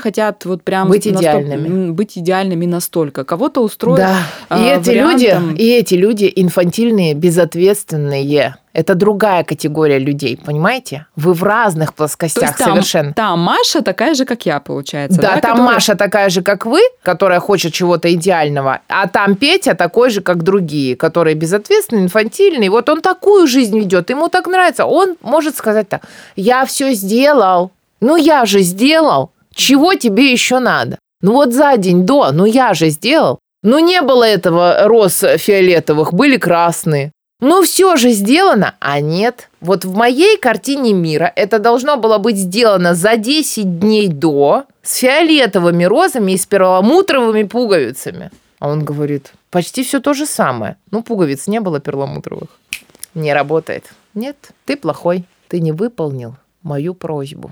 хотят 0.00 0.44
вот 0.44 0.64
прям 0.64 0.88
Быть 0.88 1.06
настолько- 1.06 1.40
идеальными. 1.40 1.90
быть 1.92 2.18
идеальными 2.18 2.66
настолько. 2.66 3.24
Кого-то 3.24 3.62
устроит. 3.62 3.98
Да. 3.98 4.16
А, 4.52 4.58
И 4.58 4.64
эти 4.80 4.88
вариантом- 4.90 5.50
люди, 5.50 5.62
и 5.62 5.70
эти 5.72 5.94
люди 5.94 6.32
инфантильные, 6.36 7.14
безответственные. 7.14 8.56
Это 8.74 8.94
другая 8.94 9.44
категория 9.44 9.98
людей, 9.98 10.38
понимаете? 10.42 11.04
Вы 11.14 11.34
в 11.34 11.42
разных 11.42 11.90
То 11.90 11.96
плоскостях 11.96 12.42
есть 12.44 12.56
там, 12.58 12.70
совершенно. 12.72 13.12
там 13.12 13.38
Маша 13.40 13.82
такая 13.82 14.14
же, 14.14 14.24
как 14.24 14.46
я, 14.46 14.60
получается. 14.60 15.20
Да, 15.20 15.28
там 15.32 15.40
которая- 15.40 15.62
Маша 15.74 15.94
такая 15.94 16.30
же, 16.30 16.42
как 16.42 16.64
вы, 16.64 16.80
которая 17.02 17.38
хочет 17.40 17.74
чего-то 17.74 18.12
идеального, 18.14 18.80
а 18.88 19.08
там 19.08 19.34
Петя 19.36 19.74
такой 19.74 20.08
же, 20.10 20.22
как 20.22 20.42
другие, 20.42 20.96
которые 20.96 21.34
безответственные, 21.34 22.04
инфантильные. 22.04 22.70
Вот 22.70 22.88
он 22.88 23.02
такую 23.02 23.46
жизнь 23.46 23.78
ведет, 23.78 24.08
ему 24.08 24.28
так 24.28 24.46
нравится. 24.46 24.86
Он 24.86 25.16
может 25.20 25.54
сказать 25.56 25.88
так, 25.90 26.02
я 26.34 26.64
все 26.64 26.94
сделал, 26.94 27.72
ну 28.00 28.16
я 28.16 28.46
же 28.46 28.60
сделал, 28.62 29.32
чего 29.54 29.94
тебе 29.94 30.32
еще 30.32 30.60
надо? 30.60 30.98
Ну 31.20 31.32
вот 31.34 31.52
за 31.52 31.76
день 31.76 32.06
до, 32.06 32.32
ну 32.32 32.46
я 32.46 32.72
же 32.72 32.88
сделал. 32.88 33.38
Ну 33.62 33.78
не 33.78 34.00
было 34.02 34.24
этого 34.24 34.88
роз 34.88 35.24
фиолетовых, 35.38 36.12
были 36.12 36.36
красные. 36.36 37.12
Ну 37.40 37.62
все 37.62 37.96
же 37.96 38.10
сделано, 38.10 38.76
а 38.78 39.00
нет. 39.00 39.48
Вот 39.60 39.84
в 39.84 39.96
моей 39.96 40.38
картине 40.38 40.92
мира 40.92 41.32
это 41.34 41.58
должно 41.58 41.96
было 41.96 42.18
быть 42.18 42.36
сделано 42.36 42.94
за 42.94 43.16
10 43.16 43.80
дней 43.80 44.08
до 44.08 44.64
с 44.82 44.98
фиолетовыми 44.98 45.84
розами 45.84 46.32
и 46.32 46.36
с 46.36 46.46
перламутровыми 46.46 47.42
пуговицами. 47.42 48.30
А 48.60 48.68
он 48.68 48.84
говорит, 48.84 49.32
почти 49.50 49.82
все 49.82 50.00
то 50.00 50.14
же 50.14 50.24
самое. 50.24 50.76
Ну, 50.92 51.02
пуговиц 51.02 51.48
не 51.48 51.58
было 51.58 51.80
перламутровых. 51.80 52.48
Не 53.14 53.34
работает. 53.34 53.92
Нет, 54.14 54.36
ты 54.64 54.76
плохой. 54.76 55.24
Ты 55.48 55.60
не 55.60 55.72
выполнил 55.72 56.36
мою 56.62 56.94
просьбу. 56.94 57.50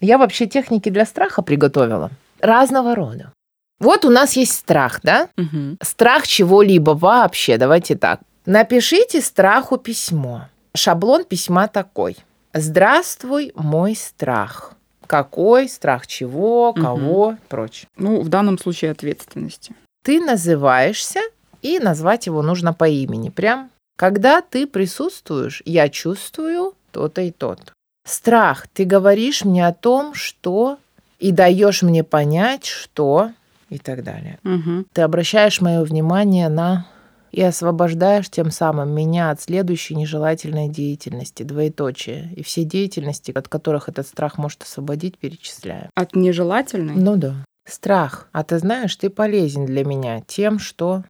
Я 0.00 0.18
вообще 0.18 0.46
техники 0.46 0.90
для 0.90 1.06
страха 1.06 1.40
приготовила. 1.40 2.10
Разного 2.40 2.94
рода. 2.94 3.32
Вот 3.80 4.04
у 4.04 4.10
нас 4.10 4.36
есть 4.36 4.52
страх, 4.52 5.00
да? 5.02 5.28
Мгм. 5.36 5.78
Страх 5.82 6.26
чего-либо 6.26 6.90
вообще. 6.90 7.56
Давайте 7.56 7.96
так. 7.96 8.20
Напишите 8.46 9.20
страху 9.20 9.78
письмо. 9.78 10.48
Шаблон 10.76 11.24
письма 11.24 11.66
такой. 11.66 12.16
Здравствуй, 12.52 13.52
мой 13.54 13.96
страх. 13.96 14.74
Какой 15.06 15.68
страх 15.68 16.06
чего, 16.06 16.72
кого, 16.72 17.36
прочее. 17.48 17.88
Ну, 17.96 18.20
в 18.20 18.28
данном 18.28 18.58
случае 18.58 18.92
ответственности. 18.92 19.74
Ты 20.04 20.20
называешься, 20.20 21.20
и 21.62 21.78
назвать 21.78 22.26
его 22.26 22.42
нужно 22.42 22.72
по 22.72 22.88
имени. 22.88 23.28
Прям, 23.28 23.70
когда 23.96 24.40
ты 24.40 24.66
присутствуешь, 24.66 25.62
я 25.64 25.88
чувствую 25.88 26.74
то-то 26.92 27.22
и 27.22 27.30
то-то. 27.30 27.72
Страх. 28.06 28.66
Ты 28.68 28.84
говоришь 28.84 29.44
мне 29.44 29.66
о 29.66 29.74
том, 29.74 30.14
что, 30.14 30.78
и 31.18 31.32
даешь 31.32 31.82
мне 31.82 32.02
понять, 32.02 32.66
что, 32.66 33.32
и 33.70 33.78
так 33.78 34.04
далее. 34.04 34.38
Мгм. 34.42 34.86
Ты 34.92 35.02
обращаешь 35.02 35.60
мое 35.60 35.82
внимание 35.82 36.48
на 36.48 36.86
и 37.32 37.42
освобождаешь 37.42 38.28
тем 38.28 38.50
самым 38.50 38.90
меня 38.90 39.30
от 39.30 39.40
следующей 39.40 39.94
нежелательной 39.94 40.68
деятельности, 40.68 41.44
двоеточие. 41.44 42.32
И 42.34 42.42
все 42.42 42.64
деятельности, 42.64 43.30
от 43.32 43.48
которых 43.48 43.88
этот 43.88 44.06
страх 44.06 44.36
может 44.36 44.62
освободить, 44.62 45.16
перечисляю. 45.16 45.90
От 45.94 46.16
нежелательной? 46.16 46.94
Ну 46.94 47.16
да. 47.16 47.44
Страх. 47.66 48.28
А 48.32 48.42
ты 48.42 48.58
знаешь, 48.58 48.96
ты 48.96 49.10
полезен 49.10 49.64
для 49.64 49.84
меня 49.84 50.20
тем, 50.26 50.58
что... 50.58 51.04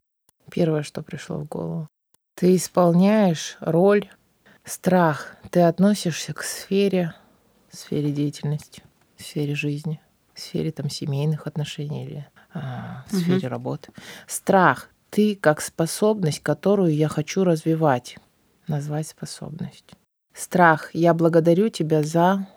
Первое, 0.51 0.83
что 0.83 1.01
пришло 1.01 1.37
в 1.37 1.45
голову. 1.45 1.87
Ты 2.35 2.55
исполняешь 2.55 3.57
роль 3.61 4.09
страх. 4.63 5.37
Ты 5.49 5.61
относишься 5.61 6.33
к 6.33 6.43
сфере, 6.43 7.13
сфере 7.71 8.11
деятельности, 8.11 8.83
сфере 9.17 9.55
жизни, 9.55 10.01
сфере 10.35 10.71
там 10.71 10.89
семейных 10.89 11.47
отношений 11.47 12.05
или 12.05 12.27
а, 12.53 13.03
Мгм. 13.11 13.21
сфере 13.21 13.47
работы. 13.47 13.91
Страх. 14.27 14.89
Ты 15.09 15.35
как 15.35 15.61
способность, 15.61 16.41
которую 16.41 16.93
я 16.95 17.07
хочу 17.09 17.43
развивать. 17.43 18.17
Назвать 18.67 19.07
способность. 19.07 19.91
Страх. 20.33 20.93
Я 20.93 21.13
благодарю 21.13 21.69
тебя 21.69 22.03
за... 22.03 22.47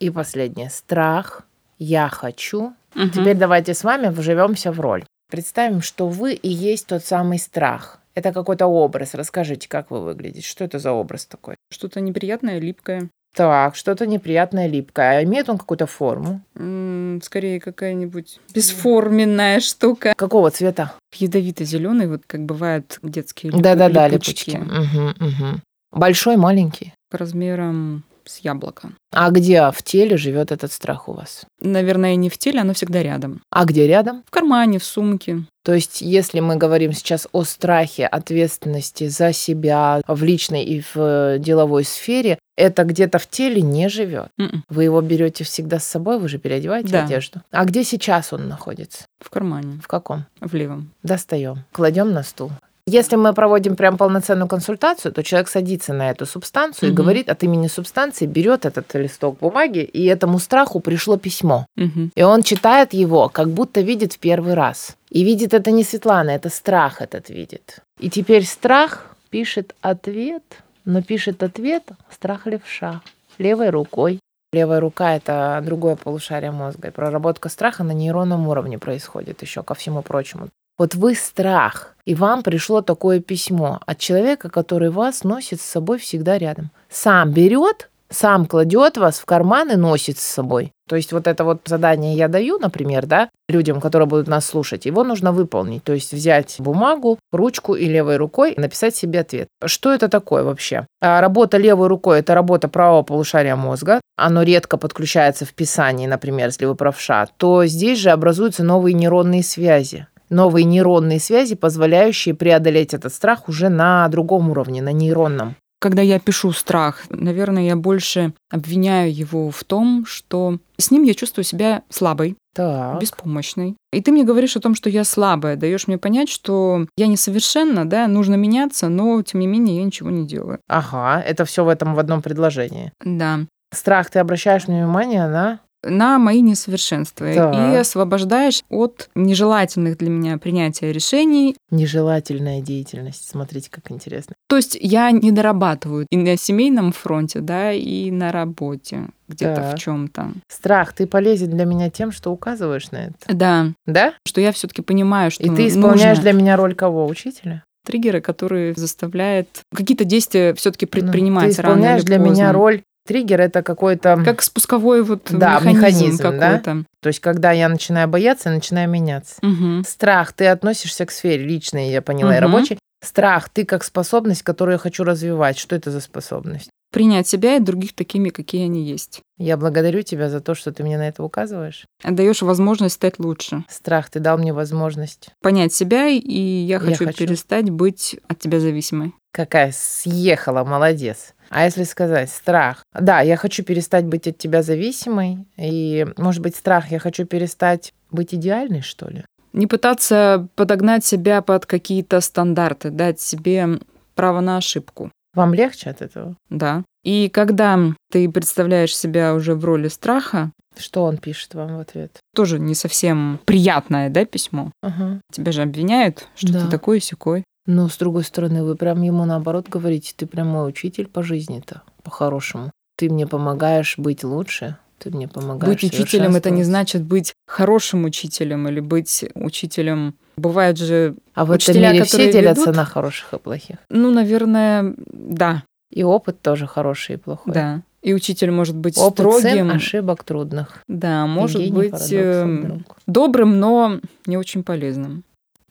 И 0.00 0.10
последнее. 0.10 0.70
Страх. 0.70 1.42
Я 1.78 2.08
хочу 2.08 2.74
Мгм. 2.94 3.10
Теперь 3.10 3.36
давайте 3.36 3.72
с 3.74 3.84
вами 3.84 4.08
вживемся 4.08 4.72
в 4.72 4.80
роль. 4.80 5.04
Представим, 5.30 5.80
что 5.80 6.08
вы 6.08 6.32
и 6.34 6.48
есть 6.48 6.88
тот 6.88 7.04
самый 7.04 7.38
страх. 7.38 8.00
Это 8.14 8.32
какой-то 8.32 8.66
образ. 8.66 9.14
Расскажите, 9.14 9.68
как 9.68 9.92
вы 9.92 10.00
выглядите. 10.00 10.44
Что 10.46 10.64
это 10.64 10.80
за 10.80 10.90
образ 10.90 11.26
такой? 11.26 11.54
Что-то 11.70 12.00
неприятное, 12.00 12.58
липкое. 12.58 13.08
Так, 13.34 13.76
что-то 13.76 14.06
неприятное, 14.06 14.66
липкое. 14.66 15.18
А 15.18 15.22
имеет 15.24 15.48
он 15.48 15.58
какую-то 15.58 15.86
форму? 15.86 16.40
М, 16.56 17.20
Скорее 17.22 17.60
какая-нибудь 17.60 18.40
бесформенная 18.54 19.60
штука. 19.60 20.14
Какого 20.16 20.50
цвета? 20.50 20.92
Ядовито-зеленый, 21.14 22.08
вот 22.08 22.22
как 22.26 22.44
бывают 22.44 22.98
детские 23.02 23.52
лип- 23.52 23.62
Да-да-да, 23.62 24.08
липучки. 24.08 24.50
липучки. 24.50 24.72
Мгм, 24.72 25.14
мгм. 25.18 25.62
Большой, 25.92 26.36
маленький. 26.36 26.92
Размером 27.10 28.04
с 28.24 28.38
яблоко. 28.38 28.90
А 29.12 29.30
где 29.30 29.70
в 29.72 29.82
теле 29.82 30.16
живет 30.16 30.52
этот 30.52 30.70
страх 30.72 31.08
у 31.08 31.12
вас? 31.12 31.44
Наверное, 31.60 32.14
не 32.16 32.28
в 32.30 32.38
теле, 32.38 32.60
оно 32.60 32.74
всегда 32.74 33.02
рядом. 33.02 33.40
А 33.50 33.64
где 33.64 33.86
рядом? 33.88 34.22
В 34.26 34.30
кармане, 34.30 34.78
в 34.78 34.84
сумке. 34.84 35.44
То 35.64 35.74
есть, 35.74 36.00
если 36.00 36.40
мы 36.40 36.56
говорим 36.56 36.92
сейчас 36.92 37.26
о 37.32 37.42
страхе, 37.44 38.06
ответственности 38.06 39.08
за 39.08 39.32
себя 39.32 40.00
в 40.06 40.22
личной 40.22 40.62
и 40.64 40.80
в 40.80 40.92
э, 40.96 41.38
деловой 41.38 41.84
сфере, 41.84 42.38
это 42.60 42.84
где-то 42.84 43.18
в 43.18 43.26
теле 43.26 43.62
не 43.62 43.88
живет. 43.88 44.28
М-м. 44.38 44.64
Вы 44.68 44.84
его 44.84 45.00
берете 45.00 45.44
всегда 45.44 45.78
с 45.78 45.84
собой, 45.84 46.18
вы 46.18 46.28
же 46.28 46.38
переодеваете 46.38 46.88
Да. 46.88 47.04
одежду. 47.04 47.40
А 47.50 47.64
где 47.64 47.84
сейчас 47.84 48.32
он 48.32 48.48
находится? 48.48 49.04
В 49.20 49.30
кармане, 49.30 49.80
В 49.82 49.88
каком? 49.88 50.24
в 50.40 50.54
левом. 50.54 50.90
Достаем, 51.02 51.64
кладем 51.72 52.12
на 52.12 52.22
стул. 52.22 52.50
Если 52.86 53.16
мы 53.16 53.32
проводим 53.34 53.76
прям 53.76 53.96
полноценную 53.96 54.48
консультацию, 54.48 55.12
то 55.12 55.22
человек 55.22 55.48
садится 55.48 55.92
на 55.92 56.10
эту 56.10 56.26
субстанцию 56.26 56.88
и 56.88 56.92
Мгм. 56.92 56.96
говорит 57.02 57.28
от 57.28 57.42
имени 57.44 57.68
субстанции, 57.68 58.26
берет 58.26 58.64
этот 58.66 58.92
листок 58.94 59.38
бумаги, 59.38 59.80
и 59.80 60.04
этому 60.06 60.38
страху 60.40 60.80
пришло 60.80 61.16
письмо. 61.16 61.66
Мгм. 61.76 62.10
И 62.16 62.22
он 62.22 62.42
читает 62.42 62.92
его, 62.94 63.28
как 63.28 63.48
будто 63.48 63.80
видит 63.80 64.14
в 64.14 64.18
первый 64.18 64.54
раз. 64.54 64.96
И 65.10 65.24
видит 65.24 65.54
это 65.54 65.70
не 65.70 65.84
Светлана, 65.84 66.30
это 66.30 66.48
страх 66.48 67.00
этот 67.02 67.28
видит. 67.30 67.78
И 68.00 68.08
теперь 68.10 68.44
страх 68.44 69.06
пишет 69.30 69.74
ответ, 69.82 70.42
но 70.84 71.02
пишет 71.02 71.42
ответ 71.42 71.84
страх 72.10 72.46
левша, 72.46 73.00
левой 73.38 73.70
рукой. 73.70 74.20
Левая 74.52 74.80
рука– 74.80 75.14
это 75.16 75.62
другое 75.64 75.94
полушарие 75.96 76.50
мозга. 76.50 76.88
И 76.88 76.90
проработка 76.90 77.48
страха 77.48 77.84
на 77.84 77.92
нейронном 77.92 78.48
уровне 78.48 78.78
происходит 78.78 79.42
еще 79.42 79.62
ко 79.62 79.74
всему 79.74 80.02
прочему. 80.02 80.48
Вот 80.76 80.94
вы 80.94 81.14
страх, 81.14 81.94
и 82.06 82.14
вам 82.14 82.42
пришло 82.42 82.80
такое 82.80 83.20
письмо 83.20 83.80
от 83.84 83.98
человека, 83.98 84.48
который 84.48 84.90
вас 84.90 85.24
носит 85.24 85.60
с 85.60 85.66
собой 85.66 85.98
всегда 85.98 86.38
рядом. 86.38 86.70
Сам 86.88 87.32
берет, 87.32 87.90
сам 88.08 88.46
кладет 88.46 88.96
вас 88.96 89.18
в 89.18 89.26
карман 89.26 89.70
и 89.70 89.76
носит 89.76 90.18
с 90.18 90.22
собой. 90.22 90.72
То 90.90 90.96
есть 90.96 91.12
вот 91.12 91.28
это 91.28 91.44
вот 91.44 91.60
задание 91.66 92.16
я 92.16 92.26
даю, 92.26 92.58
например, 92.58 93.06
да, 93.06 93.28
людям, 93.48 93.80
которые 93.80 94.08
будут 94.08 94.26
нас 94.26 94.44
слушать, 94.44 94.86
его 94.86 95.04
нужно 95.04 95.30
выполнить. 95.30 95.84
То 95.84 95.92
есть 95.92 96.12
взять 96.12 96.56
бумагу, 96.58 97.20
ручку 97.30 97.76
и 97.76 97.86
левой 97.86 98.16
рукой 98.16 98.54
написать 98.56 98.96
себе 98.96 99.20
ответ. 99.20 99.46
Что 99.64 99.92
это 99.92 100.08
такое 100.08 100.42
вообще? 100.42 100.88
А, 101.00 101.20
работа 101.20 101.58
левой 101.58 101.86
рукой– 101.86 102.18
это 102.20 102.34
работа 102.34 102.66
правого 102.66 103.04
полушария 103.04 103.54
мозга. 103.54 104.00
Оно 104.16 104.42
редко 104.42 104.78
подключается 104.78 105.44
в 105.44 105.54
писании, 105.54 106.08
например, 106.08 106.48
если 106.48 106.64
вы 106.64 106.74
правша. 106.74 107.28
То 107.36 107.64
здесь 107.66 108.00
же 108.00 108.10
образуются 108.10 108.64
новые 108.64 108.94
нейронные 108.94 109.44
связи 109.44 110.08
новые 110.28 110.64
нейронные 110.64 111.18
связи, 111.18 111.56
позволяющие 111.56 112.34
преодолеть 112.34 112.94
этот 112.94 113.12
страх 113.12 113.48
уже 113.48 113.68
на 113.68 114.08
другом 114.08 114.50
уровне, 114.50 114.80
на 114.80 114.92
нейронном. 114.92 115.56
Когда 115.80 116.02
я 116.02 116.18
пишу 116.18 116.52
страх, 116.52 117.04
наверное, 117.08 117.62
я 117.62 117.74
больше 117.74 118.34
обвиняю 118.50 119.14
его 119.14 119.50
в 119.50 119.64
том, 119.64 120.04
что 120.06 120.58
с 120.76 120.90
ним 120.90 121.04
я 121.04 121.14
чувствую 121.14 121.44
себя 121.44 121.82
слабой, 121.88 122.36
так. 122.54 123.00
беспомощной. 123.00 123.76
И 123.90 124.02
ты 124.02 124.12
мне 124.12 124.24
говоришь 124.24 124.56
о 124.56 124.60
том, 124.60 124.74
что 124.74 124.90
я 124.90 125.04
слабая, 125.04 125.56
даешь 125.56 125.86
мне 125.86 125.96
понять, 125.96 126.28
что 126.28 126.86
я 126.98 127.06
несовершенна, 127.06 127.88
да, 127.88 128.06
нужно 128.08 128.34
меняться, 128.34 128.90
но 128.90 129.22
тем 129.22 129.40
не 129.40 129.46
менее 129.46 129.78
я 129.78 129.84
ничего 129.84 130.10
не 130.10 130.26
делаю. 130.26 130.58
Ага, 130.68 131.22
это 131.22 131.46
все 131.46 131.64
в 131.64 131.68
этом 131.68 131.94
в 131.94 131.98
одном 131.98 132.20
предложении. 132.20 132.92
Да. 133.02 133.40
Страх, 133.72 134.10
ты 134.10 134.18
обращаешь 134.18 134.68
мне 134.68 134.84
внимание 134.84 135.28
на 135.28 135.60
на 135.84 136.18
мои 136.18 136.40
несовершенства 136.40 137.32
Так. 137.32 137.54
и 137.54 137.76
освобождаешь 137.76 138.62
от 138.68 139.08
нежелательных 139.14 139.96
для 139.98 140.10
меня 140.10 140.38
принятия 140.38 140.92
решений. 140.92 141.56
нежелательная 141.70 142.60
деятельность. 142.60 143.28
Смотрите, 143.28 143.68
как 143.70 143.90
интересно. 143.90 144.34
То 144.48 144.56
есть 144.56 144.76
я 144.80 145.10
не 145.10 145.32
дорабатываю 145.32 146.06
и 146.10 146.16
на 146.16 146.36
семейном 146.36 146.92
фронте, 146.92 147.40
да, 147.40 147.72
и 147.72 148.10
на 148.10 148.32
работе 148.32 149.08
где-то 149.28 149.54
Так. 149.62 149.74
в 149.76 149.78
чем-то. 149.78 150.32
Страх, 150.48 150.92
ты 150.92 151.06
полезен 151.06 151.50
для 151.50 151.64
меня 151.64 151.88
тем, 151.90 152.10
что 152.12 152.30
указываешь 152.32 152.90
на 152.90 152.96
это. 153.06 153.16
Да, 153.34 153.66
Да? 153.86 154.14
что 154.26 154.40
я 154.40 154.52
все-таки 154.52 154.82
понимаю, 154.82 155.30
что 155.30 155.44
И 155.44 155.48
ты 155.50 155.68
исполняешь 155.68 156.18
нужно 156.18 156.22
для 156.22 156.32
меня 156.32 156.56
роль 156.56 156.74
кого? 156.74 157.06
Учителя? 157.06 157.64
триггеры, 157.86 158.20
которые 158.20 158.74
заставляют 158.74 159.48
какие-то 159.74 160.04
действия 160.04 160.52
все-таки 160.54 160.84
предпринимать 160.86 161.48
Ну, 161.48 161.54
Ты 161.54 161.62
рано 161.62 161.72
исполняешь 161.72 162.00
или 162.02 162.06
для 162.06 162.18
меня 162.18 162.28
поздно. 162.28 162.52
роль. 162.52 162.82
Триггер 163.06 163.40
это 163.40 163.62
какой-то... 163.62 164.22
как 164.24 164.42
спусковой 164.42 165.02
вот 165.02 165.28
Да, 165.30 165.54
механизм, 165.60 165.78
механизм, 165.78 166.22
да? 166.22 166.30
какой-то. 166.30 166.84
То 167.00 167.06
есть, 167.08 167.20
когда 167.20 167.50
я 167.52 167.68
начинаю 167.68 168.08
бояться, 168.08 168.50
я 168.50 168.54
начинаю 168.54 168.88
меняться. 168.88 169.36
Мгм. 169.42 169.84
Страх, 169.86 170.32
ты 170.32 170.46
относишься 170.46 171.06
к 171.06 171.10
сфере 171.10 171.44
личной, 171.44 171.90
я 171.90 172.02
поняла, 172.02 172.36
и 172.36 172.40
Мгм. 172.40 172.52
рабочей. 172.52 172.78
Страх, 173.02 173.48
ты 173.48 173.64
как 173.64 173.82
способность, 173.82 174.42
которую 174.42 174.74
я 174.74 174.78
хочу 174.78 175.04
развивать. 175.04 175.58
Что 175.58 175.74
это 175.74 175.90
за 175.90 176.00
способность? 176.00 176.68
Принять 176.92 177.26
себя 177.28 177.56
и 177.56 177.60
других 177.60 177.94
такими, 177.94 178.30
какие 178.30 178.64
они 178.64 178.84
есть. 178.84 179.20
Я 179.38 179.56
благодарю 179.56 180.02
тебя 180.02 180.28
за 180.28 180.40
то, 180.40 180.54
что 180.56 180.72
ты 180.72 180.82
мне 180.82 180.98
на 180.98 181.06
это 181.08 181.22
указываешь. 181.22 181.84
Даешь 182.04 182.42
возможность 182.42 182.96
стать 182.96 183.18
лучше. 183.20 183.64
Страх, 183.68 184.10
ты 184.10 184.18
дал 184.18 184.38
мне 184.38 184.52
возможность. 184.52 185.30
Понять 185.40 185.72
себя, 185.72 186.08
и 186.08 186.18
я 186.40 186.80
хочу, 186.80 187.04
хочу. 187.06 187.18
перестать 187.26 187.70
быть 187.70 188.18
от 188.28 188.40
тебя 188.40 188.58
зависимой. 188.60 189.14
Какая 189.32 189.72
съехала, 189.72 190.64
молодец. 190.64 191.34
А 191.50 191.64
если 191.64 191.82
сказать 191.84 192.30
страх, 192.30 192.84
да, 192.94 193.20
я 193.22 193.36
хочу 193.36 193.64
перестать 193.64 194.04
быть 194.06 194.28
от 194.28 194.38
тебя 194.38 194.62
зависимой, 194.62 195.46
и, 195.56 196.06
может 196.16 196.42
быть, 196.42 196.54
страх, 196.56 196.90
я 196.92 196.98
хочу 197.00 197.26
перестать 197.26 197.92
быть 198.10 198.32
идеальной, 198.34 198.82
что 198.82 199.08
ли? 199.08 199.24
Не 199.52 199.66
пытаться 199.66 200.46
подогнать 200.54 201.04
себя 201.04 201.42
под 201.42 201.66
какие-то 201.66 202.20
стандарты, 202.20 202.90
дать 202.90 203.20
себе 203.20 203.80
право 204.14 204.40
на 204.40 204.58
ошибку. 204.58 205.10
Вам 205.34 205.54
легче 205.54 205.90
от 205.90 206.02
этого? 206.02 206.36
Да. 206.50 206.84
И 207.02 207.28
когда 207.28 207.78
ты 208.12 208.28
представляешь 208.30 208.96
себя 208.96 209.34
уже 209.34 209.54
в 209.54 209.64
роли 209.64 209.88
страха, 209.88 210.52
Что 210.78 211.02
он 211.04 211.16
пишет 211.18 211.54
вам 211.54 211.76
в 211.76 211.80
ответ? 211.80 212.18
тоже 212.34 212.58
не 212.60 212.74
совсем 212.76 213.40
приятное, 213.44 214.08
да, 214.08 214.24
письмо. 214.24 214.70
Ага. 214.82 215.20
Тебя 215.32 215.50
же 215.52 215.62
обвиняют, 215.62 216.28
что 216.36 216.52
Да. 216.52 216.60
ты 216.64 216.70
такой 216.70 217.00
секой. 217.00 217.42
Но, 217.72 217.88
с 217.88 217.96
другой 217.98 218.24
стороны, 218.24 218.64
вы 218.64 218.74
прям 218.74 219.00
ему 219.02 219.24
наоборот 219.24 219.68
говорите, 219.68 220.12
ты 220.16 220.26
прям 220.26 220.48
мой 220.48 220.68
учитель 220.68 221.06
по 221.06 221.22
жизни-то, 221.22 221.82
по-хорошему. 222.02 222.72
Ты 222.96 223.08
мне 223.08 223.28
помогаешь 223.28 223.94
быть 223.96 224.24
лучше, 224.24 224.76
ты 224.98 225.10
мне 225.10 225.28
помогаешь 225.28 225.72
Быть 225.80 225.84
учителем 225.84 226.34
это 226.34 226.50
не 226.50 226.64
значит 226.64 227.02
быть 227.04 227.32
хорошим 227.46 228.04
учителем 228.06 228.68
или 228.68 228.80
быть 228.80 229.24
учителем. 229.34 230.14
Бывает 230.36 230.78
же, 230.78 231.14
А 231.34 231.44
в 231.44 231.52
этом 231.52 231.54
учителя, 231.70 231.92
мире 231.92 232.04
все 232.04 232.32
делятся 232.32 232.62
ведут- 232.62 232.76
на 232.76 232.84
хороших 232.84 233.34
и 233.34 233.38
плохих. 233.38 233.76
ну, 233.88 234.10
наверное, 234.10 234.92
да, 235.12 235.62
И 235.92 236.02
опыт 236.02 236.40
тоже 236.42 236.66
хороший 236.66 237.14
и 237.14 237.18
плохой. 237.18 237.54
да. 237.54 237.82
И 238.02 238.14
учитель 238.14 238.50
может 238.50 238.74
быть 238.76 238.96
Опыт 238.98 239.18
строгим, 239.18 239.70
ошибок 239.70 240.24
трудных. 240.24 240.82
да, 240.88 241.24
может 241.26 241.60
Евгений 241.60 241.90
быть 241.90 242.62
друг. 242.66 242.96
добрым, 243.06 243.60
но 243.60 244.00
не 244.26 244.36
очень 244.38 244.64
полезным. 244.64 245.22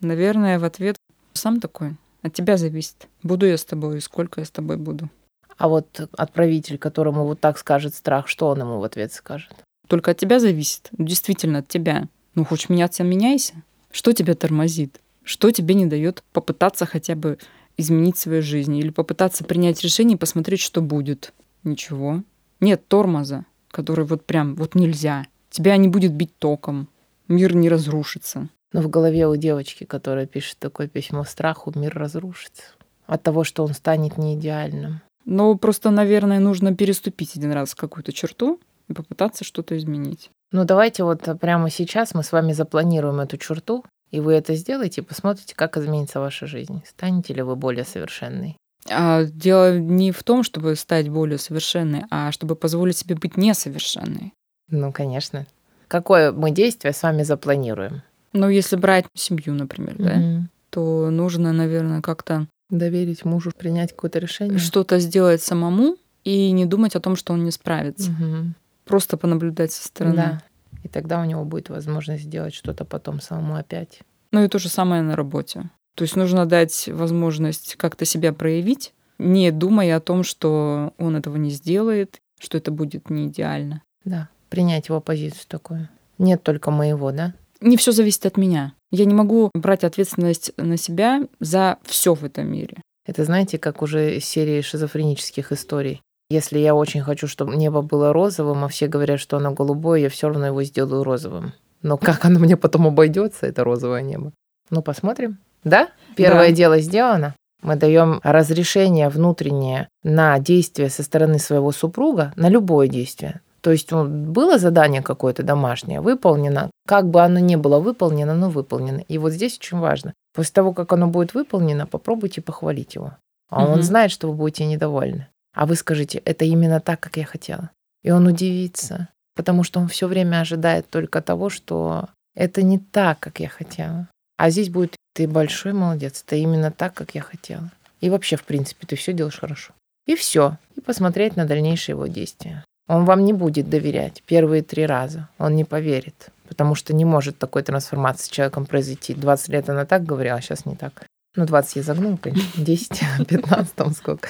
Наверное, 0.01 0.59
в 0.59 0.63
ответ 0.63 0.95
сам 1.33 1.59
такой. 1.59 1.95
От 2.21 2.33
тебя 2.33 2.57
зависит. 2.57 3.07
Буду 3.23 3.45
я 3.45 3.57
с 3.57 3.65
тобой 3.65 3.97
и 3.97 4.01
сколько 4.01 4.41
я 4.41 4.45
с 4.45 4.51
тобой 4.51 4.77
буду. 4.77 5.09
А 5.57 5.67
вот 5.67 6.09
отправитель, 6.17 6.77
которому 6.77 7.25
вот 7.25 7.39
так 7.39 7.57
скажет 7.57 7.93
страх, 7.93 8.27
что 8.27 8.47
он 8.47 8.59
ему 8.59 8.79
в 8.79 8.83
ответ 8.83 9.13
скажет? 9.13 9.53
Только 9.87 10.11
от 10.11 10.17
тебя 10.17 10.39
зависит. 10.39 10.89
Действительно, 10.91 11.59
от 11.59 11.67
тебя. 11.67 12.07
Ну, 12.35 12.45
хочешь 12.45 12.69
меняться, 12.69 13.03
меняйся. 13.03 13.55
Что 13.91 14.13
тебя 14.13 14.35
тормозит? 14.35 15.01
Что 15.23 15.51
тебе 15.51 15.75
не 15.75 15.85
дает 15.85 16.23
попытаться 16.31 16.85
хотя 16.85 17.15
бы 17.15 17.37
изменить 17.75 18.17
свою 18.17 18.41
жизнь 18.41 18.75
или 18.77 18.89
попытаться 18.89 19.43
принять 19.43 19.81
решение 19.81 20.15
и 20.15 20.19
посмотреть, 20.19 20.59
что 20.59 20.81
будет? 20.81 21.33
Ничего. 21.63 22.23
Нет 22.59 22.87
тормоза, 22.87 23.45
который 23.71 24.05
вот 24.05 24.25
прям 24.25 24.55
вот 24.55 24.75
нельзя. 24.75 25.25
Тебя 25.49 25.75
не 25.77 25.87
будет 25.87 26.13
бить 26.13 26.37
током. 26.37 26.87
Мир 27.27 27.55
не 27.55 27.69
разрушится. 27.69 28.49
Но 28.71 28.81
в 28.81 28.89
голове 28.89 29.27
у 29.27 29.35
девочки, 29.35 29.83
которая 29.83 30.25
пишет 30.25 30.57
такое 30.59 30.87
письмо 30.87 31.23
страху, 31.23 31.71
мир 31.75 31.97
разрушится. 31.97 32.63
От 33.07 33.23
того, 33.23 33.43
что 33.43 33.63
он 33.63 33.73
станет 33.73 34.17
не 34.17 34.35
идеальным. 34.35 35.01
Но 35.25 35.55
просто, 35.57 35.89
наверное, 35.89 36.39
нужно 36.39 36.75
переступить 36.75 37.35
один 37.35 37.51
раз 37.51 37.75
какую-то 37.75 38.11
черту 38.11 38.59
и 38.87 38.93
попытаться 38.93 39.43
что-то 39.43 39.77
изменить. 39.77 40.29
Ну, 40.51 40.65
давайте 40.65 41.03
вот 41.03 41.27
прямо 41.39 41.69
сейчас 41.69 42.13
мы 42.13 42.23
с 42.23 42.31
вами 42.31 42.53
запланируем 42.53 43.19
эту 43.19 43.37
черту, 43.37 43.85
и 44.11 44.19
вы 44.19 44.33
это 44.33 44.55
сделаете, 44.55 45.01
и 45.01 45.03
посмотрите, 45.03 45.55
как 45.55 45.77
изменится 45.77 46.19
ваша 46.19 46.47
жизнь. 46.47 46.81
Станете 46.87 47.33
ли 47.33 47.41
вы 47.43 47.55
более 47.55 47.85
совершенной? 47.85 48.57
А 48.89 49.23
дело 49.25 49.77
не 49.77 50.11
в 50.11 50.23
том, 50.23 50.43
чтобы 50.43 50.75
стать 50.75 51.09
более 51.09 51.37
совершенной, 51.37 52.05
а 52.09 52.31
чтобы 52.31 52.55
позволить 52.55 52.97
себе 52.97 53.15
быть 53.15 53.37
несовершенной. 53.37 54.33
Ну, 54.69 54.91
конечно. 54.91 55.45
Какое 55.87 56.31
мы 56.31 56.51
действие 56.51 56.93
с 56.93 57.03
вами 57.03 57.23
запланируем? 57.23 58.01
Ну, 58.33 58.49
если 58.49 58.75
брать 58.75 59.05
семью, 59.15 59.53
например, 59.53 59.95
да, 59.97 60.15
Мгм. 60.15 60.49
то 60.69 61.09
нужно, 61.09 61.51
наверное, 61.53 62.01
как-то 62.01 62.47
Доверить 62.69 63.25
мужу 63.25 63.51
принять 63.57 63.91
какое-то 63.91 64.19
решение? 64.19 64.59
что-то 64.59 64.99
сделать 64.99 65.41
самому 65.41 65.97
и 66.23 66.51
не 66.51 66.65
думать 66.65 66.95
о 66.95 66.99
том, 66.99 67.15
что 67.15 67.33
он 67.33 67.43
не 67.43 67.51
справится. 67.51 68.11
Мгм. 68.11 68.55
Просто 68.85 69.17
понаблюдать 69.17 69.71
со 69.71 69.87
стороны. 69.87 70.15
Да. 70.15 70.41
И 70.83 70.87
тогда 70.87 71.19
у 71.21 71.25
него 71.25 71.43
будет 71.45 71.69
возможность 71.69 72.23
сделать 72.23 72.53
что-то 72.53 72.85
потом 72.85 73.19
самому 73.21 73.55
опять. 73.55 73.99
Ну 74.31 74.43
и 74.43 74.47
то 74.47 74.59
же 74.59 74.69
самое 74.69 75.01
на 75.01 75.15
работе. 75.15 75.69
То 75.95 76.03
есть 76.03 76.15
нужно 76.15 76.45
дать 76.45 76.87
возможность 76.91 77.75
как-то 77.75 78.05
себя 78.05 78.31
проявить, 78.31 78.93
не 79.17 79.51
думая 79.51 79.97
о 79.97 79.99
том, 79.99 80.23
что 80.23 80.93
он 80.97 81.15
этого 81.15 81.35
не 81.37 81.49
сделает, 81.49 82.19
что 82.39 82.57
это 82.57 82.71
будет 82.71 83.09
не 83.09 83.27
идеально. 83.27 83.81
Да. 84.05 84.29
Принять 84.49 84.87
его 84.89 85.01
позицию 85.01 85.45
такую. 85.47 85.89
Нет 86.19 86.41
только 86.43 86.71
моего, 86.71 87.11
да? 87.11 87.33
Не 87.61 87.77
все 87.77 87.91
зависит 87.91 88.25
от 88.25 88.37
меня. 88.37 88.73
Я 88.91 89.05
не 89.05 89.13
могу 89.13 89.51
брать 89.53 89.83
ответственность 89.83 90.51
на 90.57 90.77
себя 90.77 91.23
за 91.39 91.77
все 91.83 92.13
в 92.13 92.23
этом 92.23 92.51
мире. 92.51 92.77
Это 93.05 93.23
знаете, 93.23 93.57
как 93.57 93.81
уже 93.81 94.17
из 94.17 94.25
серии 94.25 94.61
шизофренических 94.61 95.51
историй. 95.51 96.01
Если 96.29 96.59
я 96.59 96.75
очень 96.75 97.01
хочу, 97.01 97.27
чтобы 97.27 97.55
небо 97.55 97.81
было 97.81 98.13
розовым, 98.13 98.63
а 98.63 98.67
все 98.67 98.87
говорят, 98.87 99.19
что 99.19 99.37
оно 99.37 99.51
голубое, 99.51 99.99
я 100.01 100.09
все 100.09 100.27
равно 100.27 100.45
его 100.47 100.63
сделаю 100.63 101.03
розовым. 101.03 101.53
Но 101.81 101.97
как 101.97 102.25
оно 102.25 102.39
мне 102.39 102.55
потом 102.55 102.87
обойдется, 102.87 103.47
это 103.47 103.63
розовое 103.63 104.01
небо? 104.01 104.31
Ну, 104.69 104.81
посмотрим. 104.81 105.39
Да? 105.63 105.89
Первое 106.15 106.49
Да. 106.49 106.55
дело 106.55 106.79
сделано. 106.79 107.35
Мы 107.61 107.75
даем 107.75 108.21
разрешение 108.23 109.09
внутреннее 109.09 109.89
на 110.03 110.39
действие 110.39 110.89
со 110.89 111.03
стороны 111.03 111.39
своего 111.39 111.71
супруга, 111.71 112.31
на 112.35 112.47
любое 112.47 112.87
действие. 112.87 113.41
То 113.61 113.71
есть 113.71 113.91
ну, 113.91 114.05
было 114.05 114.57
задание 114.57 115.01
какое-то 115.01 115.43
домашнее, 115.43 115.99
выполнено. 115.99 116.69
Как 116.89 117.07
бы 117.07 117.21
оно 117.21 117.37
ни 117.37 117.55
было 117.55 117.77
выполнено, 117.77 118.31
оно 118.31 118.49
выполнено. 118.49 119.03
И 119.07 119.19
вот 119.19 119.31
здесь 119.31 119.59
очень 119.59 119.77
важно. 119.77 120.15
После 120.33 120.53
того, 120.53 120.73
как 120.73 120.91
оно 120.91 121.05
будет 121.05 121.35
выполнено, 121.35 121.85
попробуйте 121.85 122.41
похвалить 122.41 122.95
его. 122.95 123.11
А 123.51 123.63
он 123.63 123.73
Мгм. 123.73 123.83
знает, 123.83 124.09
что 124.11 124.27
вы 124.27 124.33
будете 124.33 124.65
недовольны. 124.65 125.27
А 125.53 125.67
вы 125.67 125.75
скажите, 125.75 126.17
это 126.25 126.45
именно 126.45 126.79
так, 126.79 126.99
как 126.99 127.17
я 127.17 127.25
хотела. 127.25 127.69
И 128.01 128.09
он 128.09 128.25
удивится, 128.25 129.09
потому 129.35 129.61
что 129.61 129.79
он 129.79 129.87
все 129.87 130.07
время 130.07 130.41
ожидает 130.41 130.89
только 130.89 131.21
того, 131.21 131.51
что 131.51 132.09
это 132.35 132.63
не 132.63 132.79
так, 132.79 133.19
как 133.19 133.39
я 133.39 133.49
хотела. 133.49 134.07
А 134.37 134.49
здесь 134.49 134.69
будет 134.69 134.95
ты 135.13 135.27
большой 135.27 135.73
молодец, 135.73 136.23
это 136.25 136.37
именно 136.37 136.71
так, 136.71 136.95
как 136.95 137.13
я 137.13 137.21
хотела. 137.21 137.69
И 138.01 138.09
вообще, 138.09 138.35
в 138.35 138.43
принципе, 138.45 138.87
ты 138.87 138.95
все 138.95 139.13
делаешь 139.13 139.37
хорошо. 139.39 139.73
И 140.07 140.15
все. 140.15 140.57
И 140.75 140.81
посмотреть 140.81 141.35
на 141.35 141.45
дальнейшие 141.45 141.93
его 141.93 142.07
действия. 142.07 142.63
Он 142.87 143.05
вам 143.05 143.23
не 143.23 143.33
будет 143.33 143.69
доверять 143.69 144.23
первые 144.25 144.63
три 144.63 144.87
раза. 144.87 145.29
Он 145.37 145.55
не 145.55 145.65
поверит, 145.65 146.29
потому 146.49 146.75
что 146.75 146.93
не 146.93 147.05
может 147.05 147.37
такой 147.37 147.63
трансформации 147.63 148.25
с 148.25 148.29
человеком 148.29 148.65
произойти. 148.65 149.13
20 149.13 149.47
лет 149.49 149.69
она 149.69 149.85
так 149.85 150.03
говорила, 150.03 150.37
а 150.37 150.41
сейчас 150.41 150.65
не 150.65 150.75
так. 150.75 151.05
Ну, 151.35 151.45
20 151.45 151.75
я 151.77 151.83
загнул, 151.83 152.17
конечно, 152.17 152.63
10, 152.63 153.01
15, 153.27 153.73
там 153.73 153.93
сколько. 153.93 154.27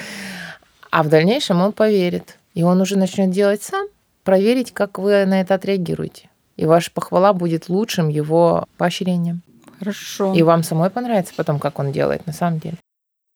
А 0.91 1.01
в 1.01 1.09
дальнейшем 1.09 1.61
он 1.61 1.71
поверит. 1.71 2.37
И 2.53 2.63
он 2.63 2.81
уже 2.81 2.97
начнет 2.97 3.31
делать 3.31 3.63
сам, 3.63 3.87
проверить, 4.23 4.73
как 4.73 4.99
вы 4.99 5.25
на 5.25 5.41
это 5.41 5.55
отреагируете. 5.55 6.29
И 6.57 6.65
ваша 6.65 6.91
похвала 6.91 7.33
будет 7.33 7.69
лучшим 7.69 8.09
его 8.09 8.67
поощрением. 8.77 9.41
Хорошо. 9.79 10.33
И 10.33 10.43
вам 10.43 10.63
самой 10.63 10.89
понравится 10.89 11.33
потом, 11.35 11.57
как 11.57 11.79
он 11.79 11.91
делает 11.93 12.27
на 12.27 12.33
самом 12.33 12.59
деле. 12.59 12.77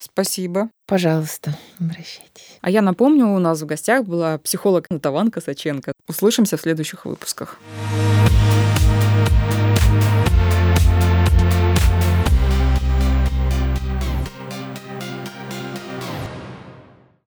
Спасибо. 0.04 0.70
Пожалуйста, 0.86 1.56
обращайтесь. 1.80 2.60
А 2.60 2.70
я 2.70 2.82
напомню, 2.82 3.28
у 3.28 3.40
нас 3.40 3.62
в 3.62 3.66
гостях 3.66 4.04
была 4.04 4.38
психолог 4.38 4.90
Натаван 4.90 5.32
Косаченко. 5.32 5.94
Услышимся 6.08 6.58
в 6.58 6.62
следующих 6.62 7.06
выпусках. 7.06 7.58